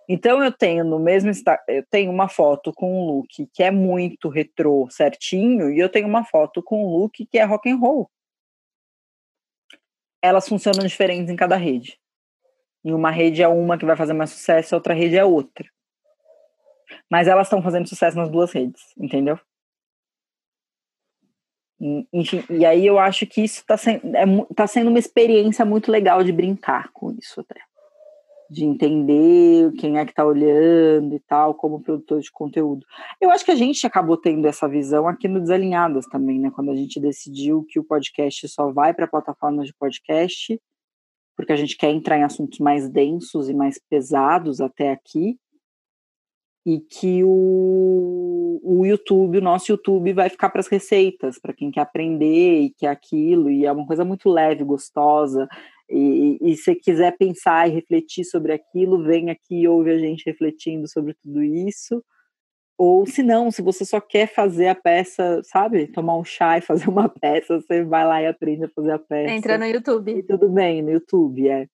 [0.09, 1.31] Então eu tenho no mesmo
[1.69, 6.05] eu tenho uma foto com um look que é muito retrô, certinho, e eu tenho
[6.05, 8.09] uma foto com um look que é rock and roll.
[10.21, 11.99] Elas funcionam diferentes em cada rede.
[12.83, 15.67] Em uma rede é uma que vai fazer mais sucesso, outra rede é outra.
[17.09, 19.39] Mas elas estão fazendo sucesso nas duas redes, entendeu?
[22.13, 24.23] Enfim, e aí eu acho que isso está sendo, é,
[24.55, 27.59] tá sendo uma experiência muito legal de brincar com isso até
[28.51, 32.85] de entender quem é que está olhando e tal, como produtor de conteúdo.
[33.21, 36.51] Eu acho que a gente acabou tendo essa visão aqui no Desalinhadas também, né?
[36.53, 40.61] Quando a gente decidiu que o podcast só vai para plataformas de podcast,
[41.33, 45.37] porque a gente quer entrar em assuntos mais densos e mais pesados até aqui,
[46.65, 51.81] e que o YouTube, o nosso YouTube vai ficar para as receitas, para quem quer
[51.81, 55.47] aprender e quer aquilo, e é uma coisa muito leve, gostosa.
[55.91, 60.23] E, e se quiser pensar e refletir sobre aquilo, vem aqui e ouve a gente
[60.25, 62.01] refletindo sobre tudo isso.
[62.77, 65.87] Ou se não, se você só quer fazer a peça, sabe?
[65.87, 68.99] Tomar um chá e fazer uma peça, você vai lá e aprende a fazer a
[68.99, 69.33] peça.
[69.33, 70.11] Entra no YouTube.
[70.11, 71.67] E tudo bem, no YouTube, é.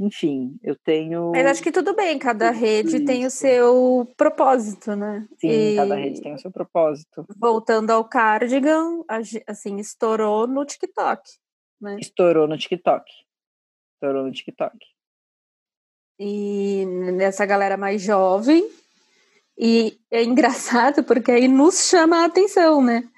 [0.00, 1.32] Enfim, eu tenho.
[1.32, 5.26] Mas acho que tudo bem, cada rede tem o seu propósito, né?
[5.40, 5.76] Sim, e...
[5.76, 7.26] cada rede tem o seu propósito.
[7.36, 9.02] Voltando ao cardigan,
[9.46, 11.20] assim, estourou no TikTok.
[11.80, 11.98] Né?
[12.00, 13.04] Estourou no TikTok.
[13.94, 14.76] Estourou no TikTok.
[16.18, 18.68] E nessa galera mais jovem.
[19.56, 23.08] E é engraçado porque aí nos chama a atenção, né?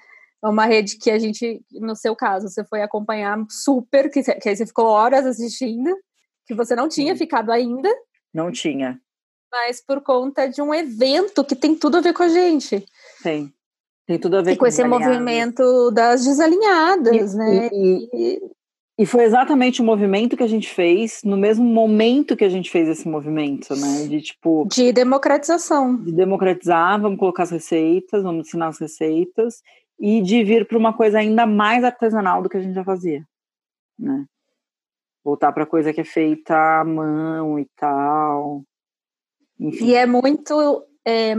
[0.43, 4.49] É uma rede que a gente, no seu caso, você foi acompanhar super, que, que
[4.49, 5.95] aí você ficou horas assistindo
[6.47, 7.19] que você não tinha Sim.
[7.19, 7.89] ficado ainda.
[8.33, 8.99] Não tinha.
[9.51, 12.83] Mas por conta de um evento que tem tudo a ver com a gente.
[13.21, 13.53] Tem.
[14.11, 17.69] Tem tudo a ver e com, com esse movimento das desalinhadas, e, né?
[17.71, 18.41] E,
[18.99, 22.69] e, foi exatamente o movimento que a gente fez no mesmo momento que a gente
[22.69, 24.07] fez esse movimento, né?
[24.09, 24.67] De tipo.
[24.69, 25.95] De democratização.
[25.95, 29.61] De democratizar, vamos colocar as receitas, vamos ensinar as receitas,
[29.97, 33.23] e de vir para uma coisa ainda mais artesanal do que a gente já fazia,
[33.97, 34.25] né?
[35.23, 38.61] voltar para coisa que é feita à mão e tal.
[39.57, 39.85] Enfim.
[39.85, 40.85] E é muito.
[41.07, 41.35] É,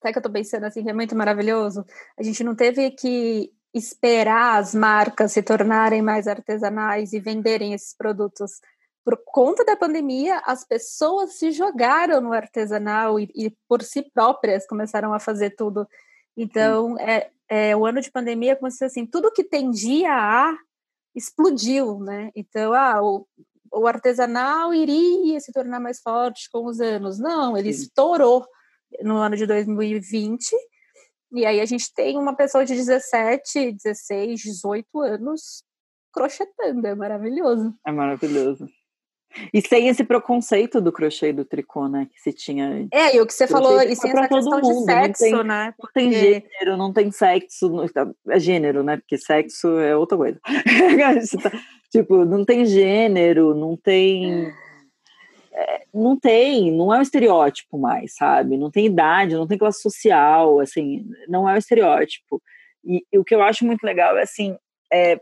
[0.00, 1.84] sabe que eu tô pensando assim, que é muito maravilhoso?
[2.18, 7.94] A gente não teve que esperar as marcas se tornarem mais artesanais e venderem esses
[7.94, 8.60] produtos.
[9.04, 14.66] Por conta da pandemia, as pessoas se jogaram no artesanal e, e por si próprias
[14.66, 15.86] começaram a fazer tudo.
[16.36, 20.56] Então, é, é, o ano de pandemia, se assim, tudo que tendia a
[21.14, 22.30] explodiu, né?
[22.34, 23.26] Então, ah, o,
[23.72, 27.18] o artesanal iria se tornar mais forte com os anos.
[27.18, 27.82] Não, ele Sim.
[27.82, 28.46] estourou
[29.02, 30.50] no ano de 2020.
[31.32, 35.64] E aí a gente tem uma pessoa de 17, 16, 18 anos
[36.12, 37.74] crochetando, é maravilhoso.
[37.86, 38.66] É maravilhoso.
[39.54, 42.08] E sem esse preconceito do crochê e do tricô, né?
[42.12, 42.88] Que se tinha.
[42.92, 45.46] É, e o que você falou, e sem essa questão mundo, de sexo, não tem,
[45.46, 45.74] né?
[45.78, 46.00] Porque...
[46.00, 47.70] Não tem gênero, não tem sexo.
[48.28, 48.96] É gênero, né?
[48.96, 50.40] Porque sexo é outra coisa.
[50.42, 51.52] Tá,
[51.92, 54.52] tipo, não tem gênero, não tem.
[55.52, 58.56] É, não tem, não é um estereótipo mais, sabe?
[58.56, 62.40] Não tem idade, não tem classe social, assim, não é um estereótipo.
[62.84, 64.56] E, e o que eu acho muito legal é assim,
[64.92, 65.20] é,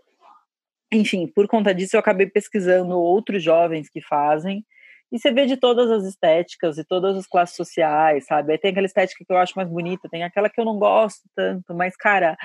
[0.92, 4.64] enfim, por conta disso eu acabei pesquisando outros jovens que fazem,
[5.10, 8.52] e você vê de todas as estéticas e todas as classes sociais, sabe?
[8.52, 11.22] Aí tem aquela estética que eu acho mais bonita, tem aquela que eu não gosto
[11.34, 12.36] tanto, mas, cara,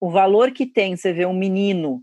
[0.00, 2.02] o valor que tem você ver um menino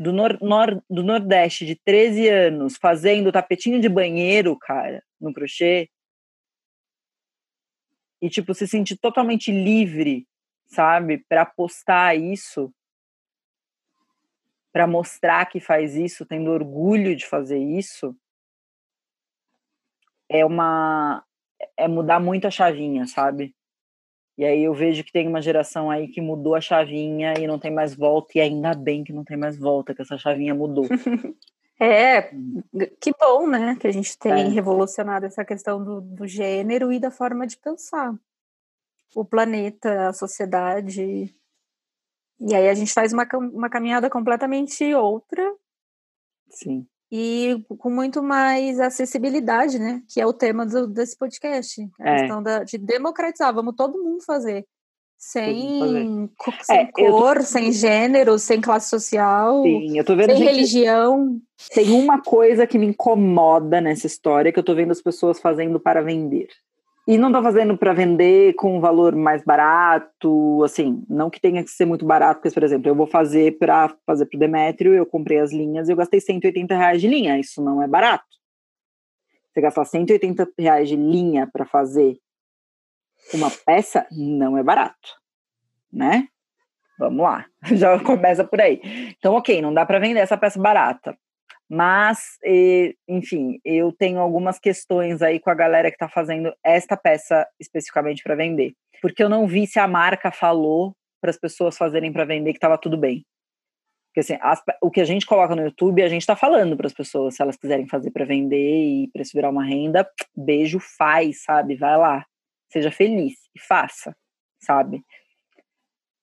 [0.00, 5.90] do, nor, nor, do Nordeste de 13 anos fazendo tapetinho de banheiro, cara, no crochê,
[8.22, 10.26] e, tipo, se sentir totalmente livre,
[10.66, 12.72] sabe, para postar isso,
[14.72, 18.16] para mostrar que faz isso, tendo orgulho de fazer isso,
[20.30, 21.22] é uma
[21.76, 23.54] é mudar muito a chavinha, sabe?
[24.40, 27.58] E aí eu vejo que tem uma geração aí que mudou a chavinha e não
[27.58, 30.86] tem mais volta, e ainda bem que não tem mais volta, que essa chavinha mudou.
[31.78, 32.22] é,
[32.98, 33.76] que bom, né?
[33.78, 34.48] Que a gente tem é.
[34.48, 38.14] revolucionado essa questão do, do gênero e da forma de pensar.
[39.14, 41.34] O planeta, a sociedade,
[42.40, 45.54] e aí a gente faz uma, uma caminhada completamente outra.
[46.48, 46.86] Sim.
[47.10, 50.02] E com muito mais acessibilidade, né?
[50.08, 51.88] Que é o tema do, desse podcast.
[52.00, 52.18] A é.
[52.20, 53.52] questão da, de democratizar.
[53.52, 54.64] Vamos todo mundo fazer.
[55.18, 56.62] Sem, fazer.
[56.62, 57.42] sem é, cor, tô...
[57.42, 60.48] sem gênero, sem classe social, Sim, eu tô vendo sem gente...
[60.48, 61.38] religião.
[61.74, 65.78] Tem uma coisa que me incomoda nessa história que eu tô vendo as pessoas fazendo
[65.78, 66.48] para vender.
[67.10, 71.64] E não estou fazendo para vender com um valor mais barato, assim, não que tenha
[71.64, 74.94] que ser muito barato, porque, por exemplo, eu vou fazer para fazer para o Demétrio,
[74.94, 78.24] eu comprei as linhas e eu gastei 180 reais de linha, isso não é barato.
[79.52, 82.16] Você gastar 180 reais de linha para fazer
[83.34, 85.18] uma peça não é barato,
[85.92, 86.28] né?
[86.96, 87.44] Vamos lá,
[87.74, 88.80] já começa por aí.
[89.18, 91.18] Então, ok, não dá para vender essa peça barata.
[91.70, 92.36] Mas,
[93.08, 98.24] enfim, eu tenho algumas questões aí com a galera que está fazendo esta peça especificamente
[98.24, 98.74] para vender.
[99.00, 102.56] Porque eu não vi se a marca falou para as pessoas fazerem para vender que
[102.56, 103.24] estava tudo bem.
[104.08, 106.88] Porque assim, as, o que a gente coloca no YouTube, a gente está falando para
[106.88, 110.04] as pessoas, se elas quiserem fazer para vender e para isso virar uma renda,
[110.36, 111.76] beijo, faz, sabe?
[111.76, 112.26] Vai lá.
[112.72, 114.12] Seja feliz e faça,
[114.60, 115.04] sabe?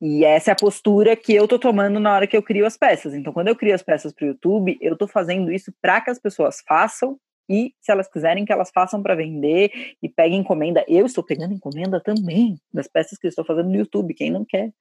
[0.02, 2.78] E essa é a postura que eu tô tomando na hora que eu crio as
[2.78, 3.14] peças.
[3.16, 6.10] Então, quando eu crio as peças para o YouTube, eu tô fazendo isso para que
[6.12, 7.20] as pessoas façam
[7.50, 9.72] E se elas quiserem que elas façam para vender
[10.04, 13.76] e peguem encomenda, eu estou pegando encomenda também das peças que eu estou fazendo no
[13.76, 14.72] YouTube, quem não quer.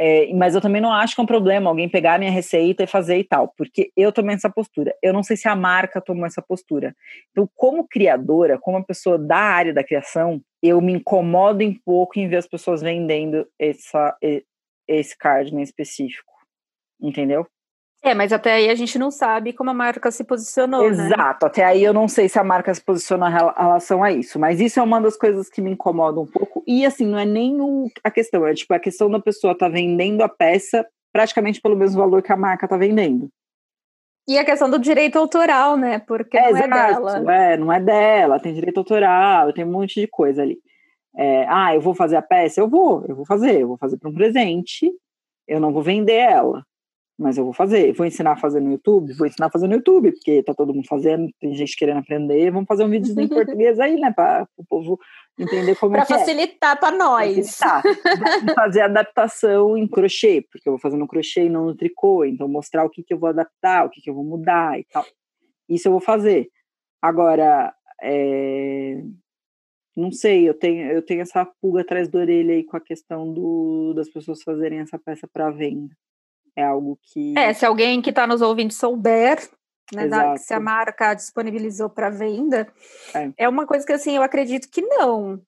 [0.00, 2.82] É, mas eu também não acho que é um problema alguém pegar a minha receita
[2.82, 4.94] e fazer e tal, porque eu tomei essa postura.
[5.02, 6.94] Eu não sei se a marca tomou essa postura.
[7.30, 12.28] Então, como criadora, como pessoa da área da criação, eu me incomodo um pouco em
[12.28, 14.16] ver as pessoas vendendo essa,
[14.88, 16.32] esse card em específico.
[17.00, 17.46] Entendeu?
[18.04, 20.82] É, mas até aí a gente não sabe como a marca se posicionou.
[20.82, 21.06] Né?
[21.06, 21.50] Exato, né?
[21.50, 24.60] até aí eu não sei se a marca se posiciona em relação a isso, mas
[24.60, 26.62] isso é uma das coisas que me incomoda um pouco.
[26.66, 29.70] E assim, não é nem o, a questão, é tipo a questão da pessoa tá
[29.70, 33.30] vendendo a peça praticamente pelo mesmo valor que a marca tá vendendo.
[34.28, 35.98] E a questão do direito autoral, né?
[35.98, 37.32] Porque é, não é dela.
[37.32, 40.58] É, não é dela, tem direito autoral, tem um monte de coisa ali.
[41.16, 42.60] É, ah, eu vou fazer a peça?
[42.60, 44.92] Eu vou, eu vou fazer, eu vou fazer para um presente,
[45.46, 46.64] eu não vou vender ela
[47.18, 47.92] mas eu vou fazer.
[47.92, 49.12] Vou ensinar a fazer no YouTube?
[49.14, 52.50] Vou ensinar a fazer no YouTube, porque tá todo mundo fazendo, tem gente querendo aprender.
[52.50, 54.98] Vamos fazer um vídeo em português aí, né, para o povo
[55.38, 56.04] entender como é.
[56.04, 57.56] Para facilitar para nós.
[57.56, 58.54] Facilitar.
[58.54, 62.48] fazer adaptação em crochê, porque eu vou fazer no crochê e não no tricô, então
[62.48, 65.04] mostrar o que, que eu vou adaptar, o que, que eu vou mudar e tal.
[65.68, 66.48] Isso eu vou fazer.
[67.00, 69.02] Agora, é...
[69.96, 73.32] não sei, eu tenho, eu tenho essa pulga atrás da orelha aí com a questão
[73.32, 75.94] do, das pessoas fazerem essa peça para venda.
[76.56, 77.36] É algo que.
[77.36, 79.38] É, se alguém que está nos ouvindo souber,
[79.94, 82.72] né, da, se a marca disponibilizou para venda,
[83.14, 83.44] é.
[83.44, 83.48] é.
[83.48, 85.40] uma coisa que assim eu acredito que não.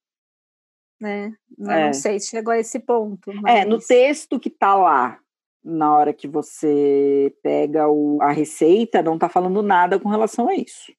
[1.01, 1.35] Né?
[1.59, 1.87] Não, é.
[1.87, 3.33] não sei se chegou a esse ponto.
[3.35, 3.57] Mas...
[3.57, 5.19] É, no texto que está lá,
[5.63, 10.55] na hora que você pega o, a receita, não está falando nada com relação a
[10.55, 10.93] isso.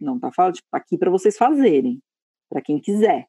[0.00, 2.00] Não está falando, tipo, tá aqui para vocês fazerem,
[2.48, 3.26] para quem quiser.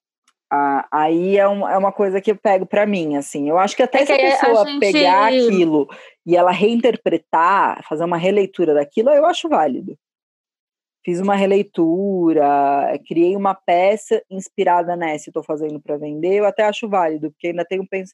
[0.51, 3.47] Ah, aí é, um, é, uma coisa que eu pego para mim, assim.
[3.47, 4.79] Eu acho que até é se a pessoa a gente...
[4.79, 5.87] pegar aquilo
[6.25, 9.95] e ela reinterpretar, fazer uma releitura daquilo, eu acho válido.
[11.05, 16.89] Fiz uma releitura, criei uma peça inspirada nessa, estou fazendo para vender, eu até acho
[16.89, 18.13] válido, porque ainda tenho penso,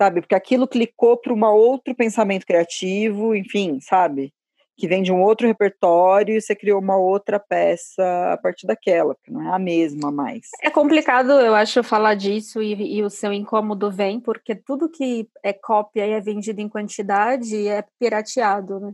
[0.00, 4.32] sabe, porque aquilo clicou para um outro pensamento criativo, enfim, sabe?
[4.80, 9.14] Que vem de um outro repertório e você criou uma outra peça a partir daquela,
[9.14, 10.48] porque não é a mesma mais.
[10.62, 15.28] É complicado, eu acho, falar disso e, e o seu incômodo vem, porque tudo que
[15.42, 18.92] é cópia e é vendido em quantidade é pirateado, né?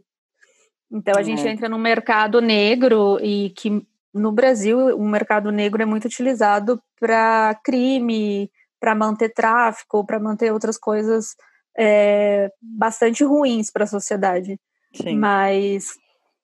[0.91, 1.25] Então a é.
[1.25, 6.83] gente entra no mercado negro e que no Brasil o mercado negro é muito utilizado
[6.99, 11.37] para crime, para manter tráfico, para manter outras coisas
[11.79, 14.59] é, bastante ruins para a sociedade.
[14.97, 15.19] Sim.
[15.19, 15.95] Mas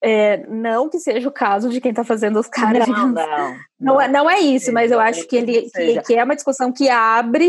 [0.03, 2.88] é, não que seja o caso de quem está fazendo os caras.
[2.88, 6.14] Não, não, não, não, é, não é isso, mas eu acho que ele que, que,
[6.14, 7.48] é uma discussão que abre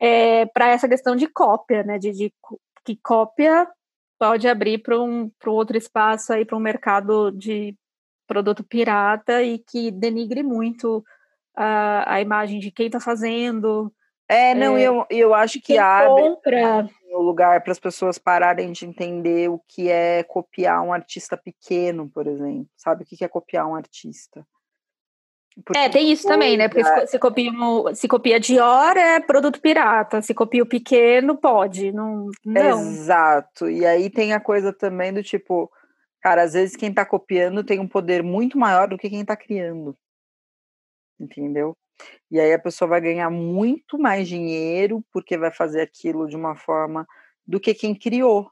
[0.00, 1.98] é, para essa questão de cópia, né?
[1.98, 2.32] De, de
[2.84, 3.68] que cópia
[4.18, 7.74] pode abrir para um outro espaço aí para um mercado de
[8.26, 11.04] produto pirata e que denigre muito
[11.56, 13.92] a, a imagem de quem está fazendo.
[14.28, 16.22] É, não, é, eu, eu acho que abre.
[16.22, 21.36] Compra o lugar para as pessoas pararem de entender o que é copiar um artista
[21.36, 22.68] pequeno, por exemplo.
[22.76, 24.46] Sabe o que é copiar um artista?
[25.64, 26.68] Porque é, tem isso também, né?
[26.68, 27.52] Porque se, copia,
[27.94, 31.92] se copia Dior é produto pirata, se copia o pequeno, pode.
[31.92, 32.80] Não, não.
[32.80, 33.68] Exato.
[33.68, 35.70] E aí tem a coisa também do tipo,
[36.22, 39.36] cara, às vezes quem está copiando tem um poder muito maior do que quem está
[39.36, 39.96] criando.
[41.20, 41.76] Entendeu?
[42.30, 46.56] E aí a pessoa vai ganhar muito mais dinheiro porque vai fazer aquilo de uma
[46.56, 47.06] forma
[47.46, 48.50] do que quem criou,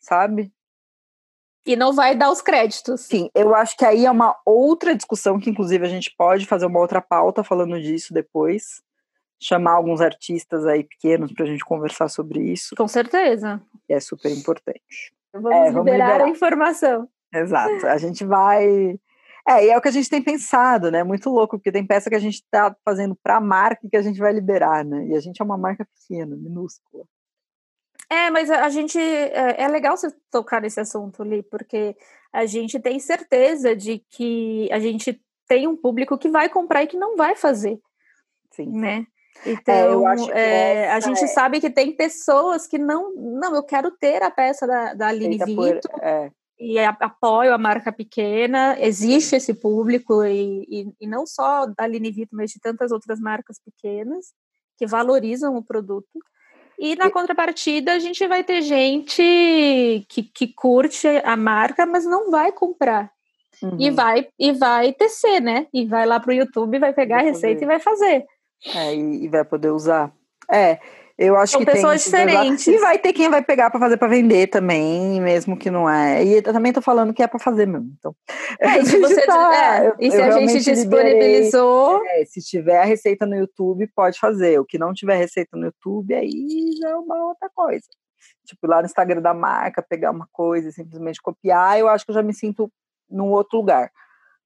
[0.00, 0.52] sabe?
[1.64, 3.02] E não vai dar os créditos.
[3.02, 6.66] Sim, eu acho que aí é uma outra discussão que, inclusive, a gente pode fazer
[6.66, 8.82] uma outra pauta falando disso depois.
[9.40, 12.74] Chamar alguns artistas aí pequenos para a gente conversar sobre isso.
[12.76, 13.60] Com certeza.
[13.88, 15.12] é super importante.
[15.32, 17.08] Vamos, é, vamos liberar, liberar a informação.
[17.32, 17.86] Exato.
[17.86, 18.98] A gente vai
[19.46, 21.02] é, e é o que a gente tem pensado, né?
[21.02, 24.02] Muito louco, porque tem peça que a gente está fazendo para a marca que a
[24.02, 25.06] gente vai liberar, né?
[25.06, 27.04] E a gente é uma marca pequena, minúscula.
[28.08, 28.98] É, mas a gente.
[28.98, 31.96] É, é legal você tocar nesse assunto, ali, porque
[32.32, 36.86] a gente tem certeza de que a gente tem um público que vai comprar e
[36.86, 37.80] que não vai fazer.
[38.52, 38.70] Sim.
[38.70, 39.06] Né?
[39.44, 41.26] Então, é, a gente é...
[41.26, 43.12] sabe que tem pessoas que não.
[43.16, 45.88] Não, eu quero ter a peça da, da Aline Vito.
[45.88, 46.30] Por, é
[46.62, 52.36] e apoio a marca pequena, existe esse público, e, e, e não só da Linivito,
[52.36, 54.32] mas de tantas outras marcas pequenas
[54.78, 56.20] que valorizam o produto.
[56.78, 59.22] E na contrapartida, a gente vai ter gente
[60.08, 63.10] que, que curte a marca, mas não vai comprar.
[63.60, 63.76] Uhum.
[63.78, 65.66] E vai e vai tecer, né?
[65.72, 68.24] E vai lá para o YouTube, vai pegar vai a receita e vai fazer.
[68.74, 70.12] É, e, e vai poder usar.
[70.50, 70.78] É,
[71.22, 72.66] Eu acho São que pessoas tem diferentes.
[72.66, 76.24] E vai ter quem vai pegar para fazer para vender também, mesmo que não é.
[76.24, 77.94] E eu também tô falando que é para fazer mesmo.
[77.96, 78.14] Então,
[78.58, 81.98] é, e se, você, tá, é, e se a gente disponibilizou.
[81.98, 84.58] Liberei, é, se tiver a receita no YouTube, pode fazer.
[84.58, 87.86] O que não tiver receita no YouTube, aí já é uma outra coisa.
[88.44, 92.10] Tipo, lá no Instagram da marca, pegar uma coisa e simplesmente copiar, eu acho que
[92.10, 92.68] eu já me sinto
[93.08, 93.92] num outro lugar.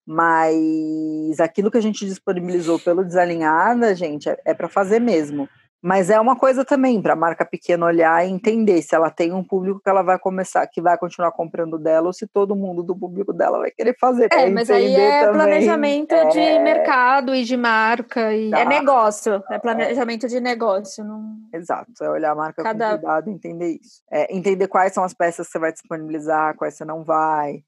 [0.06, 5.48] Mas aquilo que a gente disponibilizou pelo Desalinhada, gente, é, é para fazer mesmo.
[5.82, 9.32] Mas é uma coisa também para a marca pequena olhar e entender se ela tem
[9.32, 12.82] um público que ela vai começar, que vai continuar comprando dela, ou se todo mundo
[12.82, 14.28] do público dela vai querer fazer.
[14.32, 15.34] É, mas aí é também.
[15.34, 16.28] planejamento é...
[16.28, 18.34] de mercado e de marca.
[18.34, 18.60] E tá.
[18.60, 21.04] É negócio, é planejamento de negócio.
[21.04, 21.36] Não...
[21.52, 22.92] Exato, é olhar a marca Cada...
[22.92, 24.02] com cuidado e entender isso.
[24.10, 27.62] É, entender quais são as peças que você vai disponibilizar, quais você não vai.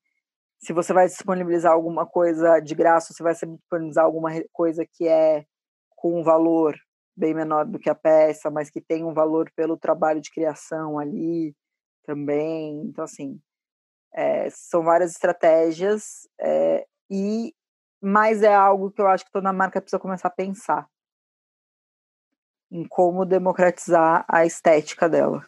[0.58, 5.44] Se você vai disponibilizar alguma coisa de graça, você vai disponibilizar alguma coisa que é
[5.94, 6.74] com um valor
[7.18, 10.98] bem menor do que a peça, mas que tem um valor pelo trabalho de criação
[10.98, 11.54] ali
[12.04, 12.80] também.
[12.82, 13.40] Então, assim,
[14.14, 17.54] é, são várias estratégias é, e
[18.00, 20.88] mas é algo que eu acho que toda marca precisa começar a pensar
[22.70, 25.44] em como democratizar a estética dela,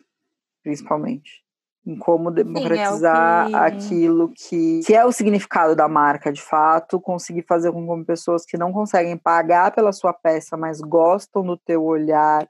[0.62, 1.44] principalmente
[1.90, 3.76] em como democratizar Sim, é que...
[3.76, 8.44] aquilo que, que é o significado da marca de fato, conseguir fazer com que pessoas
[8.44, 12.46] que não conseguem pagar pela sua peça, mas gostam do teu olhar,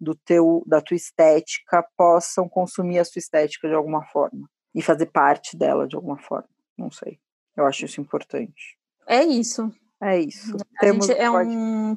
[0.00, 5.06] do teu da tua estética, possam consumir a sua estética de alguma forma e fazer
[5.06, 6.48] parte dela de alguma forma.
[6.76, 7.18] Não sei.
[7.56, 8.78] Eu acho isso importante.
[9.06, 9.70] É isso.
[10.02, 10.56] É isso.
[10.76, 11.50] A Temos gente é pode...
[11.50, 11.96] um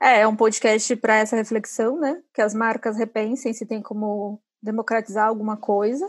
[0.00, 2.22] é, é um podcast para essa reflexão, né?
[2.32, 6.08] Que as marcas repensem se tem como democratizar alguma coisa.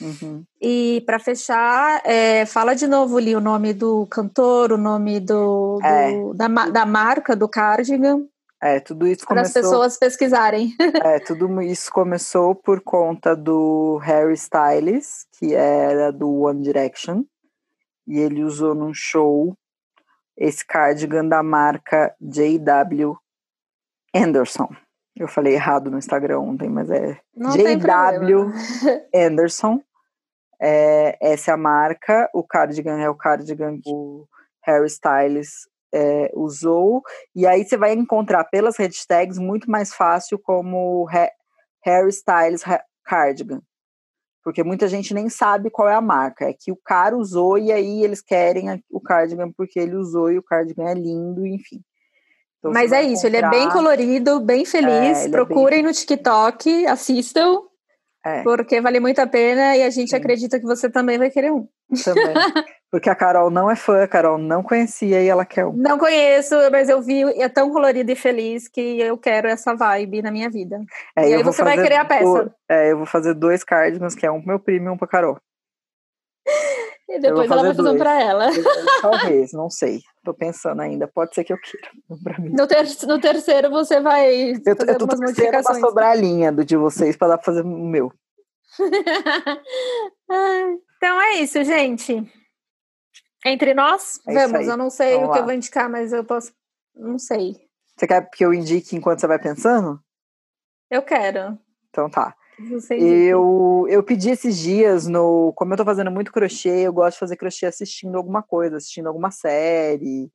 [0.00, 0.44] Uhum.
[0.60, 5.78] E para fechar, é, fala de novo ali o nome do cantor, o nome do,
[5.82, 6.12] é.
[6.12, 8.24] do da, da marca do cardigan.
[8.62, 9.52] É, tudo isso começou.
[9.52, 10.74] Para as pessoas pesquisarem.
[11.04, 17.24] é, tudo isso começou por conta do Harry Styles, que era do One Direction,
[18.06, 19.54] e ele usou num show
[20.36, 23.16] esse cardigan da marca JW
[24.14, 24.68] Anderson.
[25.16, 28.50] Eu falei errado no Instagram ontem, mas é JW
[29.14, 29.80] Anderson.
[30.60, 32.28] É, essa é a marca.
[32.34, 34.26] O cardigan é o cardigan que o
[34.62, 37.02] Harry Styles é, usou.
[37.34, 41.04] E aí você vai encontrar pelas hashtags muito mais fácil como
[41.84, 42.64] Harry Styles
[43.04, 43.62] cardigan.
[44.42, 46.44] Porque muita gente nem sabe qual é a marca.
[46.44, 50.38] É que o cara usou e aí eles querem o cardigan porque ele usou e
[50.38, 51.80] o cardigan é lindo, enfim.
[52.64, 55.26] Então, Mas é isso, ele é bem colorido, bem feliz.
[55.26, 55.82] É, Procurem é bem...
[55.82, 57.60] no TikTok, assistam,
[58.24, 58.42] é.
[58.42, 60.16] porque vale muito a pena e a gente Sim.
[60.16, 61.68] acredita que você também vai querer um.
[62.02, 62.24] Também.
[62.90, 65.72] Porque a Carol não é fã, a Carol não conhecia e ela quer um.
[65.72, 70.22] Não conheço, mas eu vi, é tão colorido e feliz que eu quero essa vibe
[70.22, 70.80] na minha vida.
[71.16, 72.44] É, e aí você vai querer a peça.
[72.44, 74.96] Do, é, eu vou fazer dois cardigans, que é um pro meu primo e um
[74.96, 75.36] pra Carol.
[77.08, 78.48] E depois ela vai fazer um pra ela.
[79.02, 80.00] Talvez, não sei.
[80.24, 81.06] Tô pensando ainda.
[81.06, 81.90] Pode ser que eu queira.
[82.50, 84.52] No, ter no terceiro você vai.
[84.52, 85.78] Eu, eu tô modificações.
[85.78, 88.10] uma sobralinha do de vocês para dar pra fazer o meu.
[90.96, 92.26] então é isso, gente.
[93.44, 94.66] Entre nós, é vamos.
[94.66, 95.42] Eu não sei vamos o que lá.
[95.42, 96.52] eu vou indicar, mas eu posso.
[96.94, 97.56] Não sei.
[97.96, 100.00] Você quer que eu indique enquanto você vai pensando?
[100.90, 101.58] Eu quero.
[101.90, 102.34] Então tá.
[102.94, 105.52] Eu, eu pedi esses dias no.
[105.56, 109.08] Como eu tô fazendo muito crochê, eu gosto de fazer crochê assistindo alguma coisa, assistindo
[109.08, 110.30] alguma série.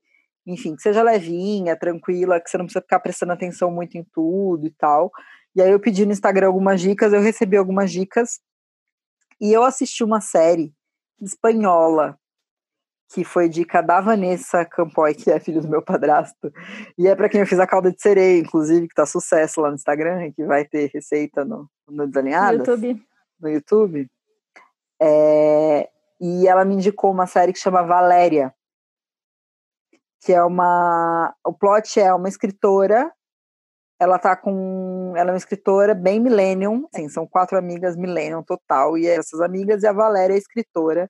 [0.45, 4.67] Enfim, que seja levinha, tranquila, que você não precisa ficar prestando atenção muito em tudo
[4.67, 5.11] e tal.
[5.55, 8.39] E aí eu pedi no Instagram algumas dicas, eu recebi algumas dicas.
[9.39, 10.73] E eu assisti uma série
[11.21, 12.18] espanhola
[13.11, 16.53] que foi dica da Vanessa Campoy, que é filho do meu padrasto.
[16.97, 19.69] E é para quem eu fiz a calda de sereia, inclusive, que tá sucesso lá
[19.69, 22.67] no Instagram, que vai ter receita no, no Desalinhadas.
[22.67, 23.05] No YouTube.
[23.41, 24.07] No YouTube.
[25.01, 25.89] É,
[26.21, 28.53] e ela me indicou uma série que chama Valéria,
[30.21, 31.33] que é uma...
[31.43, 33.11] O plot é uma escritora,
[33.99, 35.13] ela tá com...
[35.15, 39.81] Ela é uma escritora bem millennium, assim, são quatro amigas millennium total, e essas amigas,
[39.81, 41.09] e a Valéria é escritora,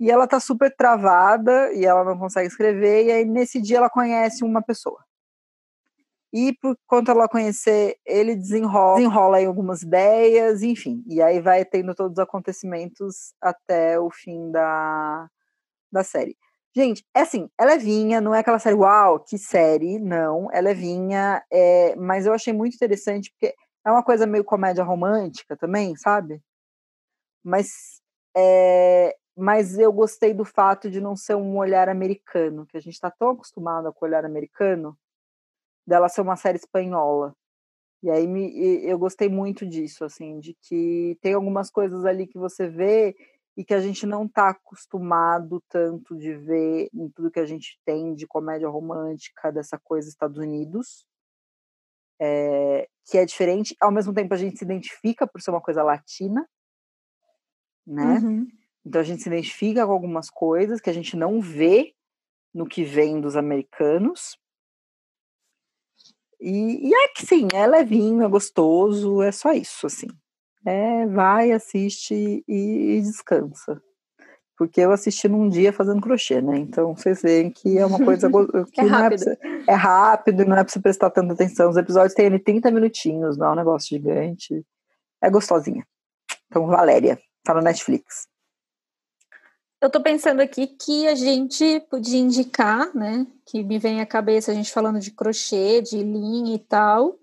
[0.00, 3.90] e ela tá super travada e ela não consegue escrever, e aí nesse dia ela
[3.90, 5.04] conhece uma pessoa.
[6.32, 11.02] E por conta ela conhecer, ele desenrola, desenrola aí algumas ideias, enfim.
[11.06, 15.28] E aí vai tendo todos os acontecimentos até o fim da,
[15.92, 16.36] da série.
[16.74, 20.70] Gente, é assim, ela é vinha, não é aquela série, uau, que série, não, ela
[20.70, 23.54] é vinha, é, mas eu achei muito interessante porque
[23.84, 26.40] é uma coisa meio comédia romântica também, sabe?
[27.44, 28.00] Mas
[28.36, 32.92] é, mas eu gostei do fato de não ser um olhar americano, que a gente
[32.92, 34.96] está tão acostumado com o olhar americano,
[35.86, 37.34] dela ser uma série espanhola.
[38.02, 38.50] E aí me,
[38.84, 43.16] eu gostei muito disso, assim, de que tem algumas coisas ali que você vê
[43.56, 47.80] e que a gente não está acostumado tanto de ver em tudo que a gente
[47.84, 51.06] tem de comédia romântica, dessa coisa Estados Unidos,
[52.20, 53.74] é, que é diferente.
[53.80, 56.46] Ao mesmo tempo, a gente se identifica por ser uma coisa latina,
[57.86, 58.18] né?
[58.18, 58.59] Uhum.
[58.84, 61.94] Então a gente se identifica com algumas coisas que a gente não vê
[62.54, 64.38] no que vem dos americanos.
[66.40, 70.08] E, e é que sim, é levinho, é gostoso, é só isso, assim.
[70.64, 73.80] É, vai, assiste e, e descansa.
[74.56, 76.58] Porque eu assisti num dia fazendo crochê, né?
[76.58, 78.28] Então vocês veem que é uma coisa
[78.72, 79.28] que é não rápido.
[79.30, 81.70] é, pra, é rápido, não é pra você prestar tanta atenção.
[81.70, 84.62] Os episódios têm 30 minutinhos, não é um negócio gigante.
[85.22, 85.86] É gostosinha.
[86.46, 88.29] Então, Valéria, tá no Netflix.
[89.80, 93.26] Eu tô pensando aqui que a gente podia indicar, né?
[93.46, 97.18] Que me vem à cabeça a gente falando de crochê, de linha e tal,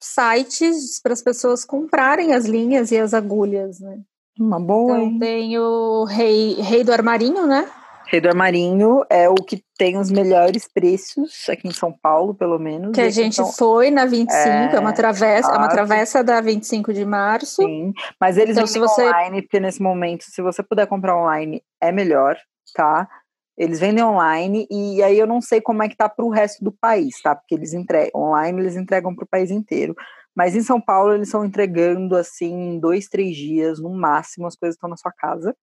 [0.00, 4.00] sites para as pessoas comprarem as linhas e as agulhas, né?
[4.38, 4.98] Uma boa.
[4.98, 7.70] Então tem o Rei, Rei do Armarinho, né?
[8.06, 12.58] Rei do Armarinho é o que tem os melhores preços aqui em São Paulo, pelo
[12.58, 12.92] menos.
[12.92, 16.92] Que a gente foi na 25, é, é uma travessa, é uma travessa da 25
[16.92, 17.62] de março.
[17.62, 19.08] Sim, mas eles então, vendem você...
[19.08, 22.36] online, porque nesse momento, se você puder comprar online, é melhor,
[22.74, 23.08] tá?
[23.56, 26.64] Eles vendem online e aí eu não sei como é que tá para o resto
[26.64, 27.36] do país, tá?
[27.36, 29.94] Porque eles entregam online, eles entregam para o país inteiro.
[30.34, 34.56] Mas em São Paulo eles estão entregando assim em dois, três dias no máximo as
[34.56, 35.54] coisas estão na sua casa.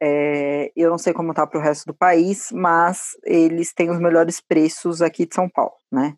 [0.00, 3.98] É, eu não sei como tá para o resto do país, mas eles têm os
[3.98, 6.14] melhores preços aqui de São Paulo, né?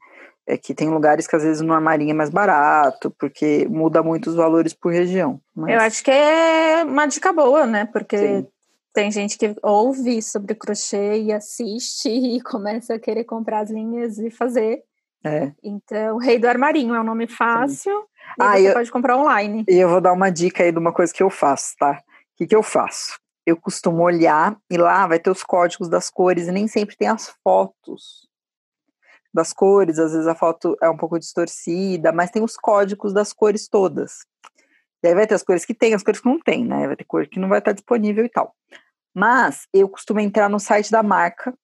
[0.47, 4.29] É que tem lugares que às vezes no armarinho é mais barato, porque muda muito
[4.29, 5.41] os valores por região.
[5.55, 5.75] Mas...
[5.75, 7.87] Eu acho que é uma dica boa, né?
[7.87, 8.47] Porque Sim.
[8.93, 14.19] Tem gente que ouve sobre crochê e assiste e começa a querer comprar as linhas
[14.19, 14.83] e fazer.
[15.25, 15.53] É.
[15.63, 18.07] Então, Rei do Armarinho é um nome fácil Sim.
[18.39, 19.65] e ah, você eu, pode comprar online.
[19.69, 21.93] E eu vou dar uma dica aí de uma coisa que eu faço, tá?
[21.93, 23.19] O que, que eu faço?
[23.47, 27.09] Eu costumo olhar e lá vai ter os códigos das cores e nem sempre tem
[27.09, 28.29] as fotos
[29.33, 33.33] das cores, às vezes a foto é um pouco distorcida, mas tem os códigos das
[33.33, 34.27] cores todas.
[35.03, 36.87] E aí vai ter as cores que tem, as cores que não tem, né?
[36.87, 38.55] Vai ter cor que não vai estar disponível e tal.
[39.15, 41.57] Mas eu costumo entrar no site da marca,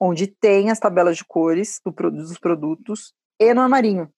[0.00, 4.10] onde tem as tabelas de cores do, dos produtos e no armarinho.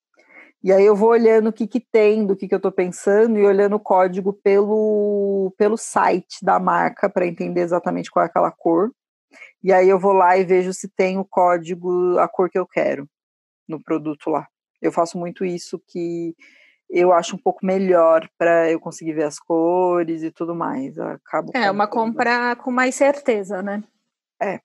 [0.62, 3.38] E aí eu vou olhando o que, que tem, do que, que eu estou pensando,
[3.38, 8.50] e olhando o código pelo, pelo site da marca para entender exatamente qual é aquela
[8.50, 8.90] cor.
[9.62, 12.66] E aí eu vou lá e vejo se tem o código, a cor que eu
[12.66, 13.08] quero
[13.68, 14.46] no produto lá.
[14.80, 16.34] Eu faço muito isso que
[16.90, 20.96] eu acho um pouco melhor para eu conseguir ver as cores e tudo mais.
[20.96, 23.82] Eu acabo é uma compra com mais certeza, né?
[24.40, 24.60] É.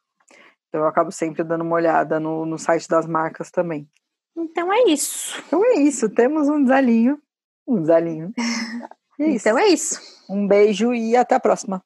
[0.70, 3.88] Então eu acabo sempre dando uma olhada no, no site das marcas também.
[4.36, 5.42] Então é isso.
[5.48, 6.10] Então é isso.
[6.10, 7.22] Temos um desalinho.
[7.68, 8.34] Um desalinho.
[9.20, 10.02] É então é isso.
[10.28, 11.84] Um beijo e até a próxima.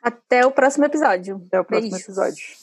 [0.00, 1.42] Até o próximo episódio.
[1.48, 2.08] Até o próximo Beijos.
[2.08, 2.61] episódio.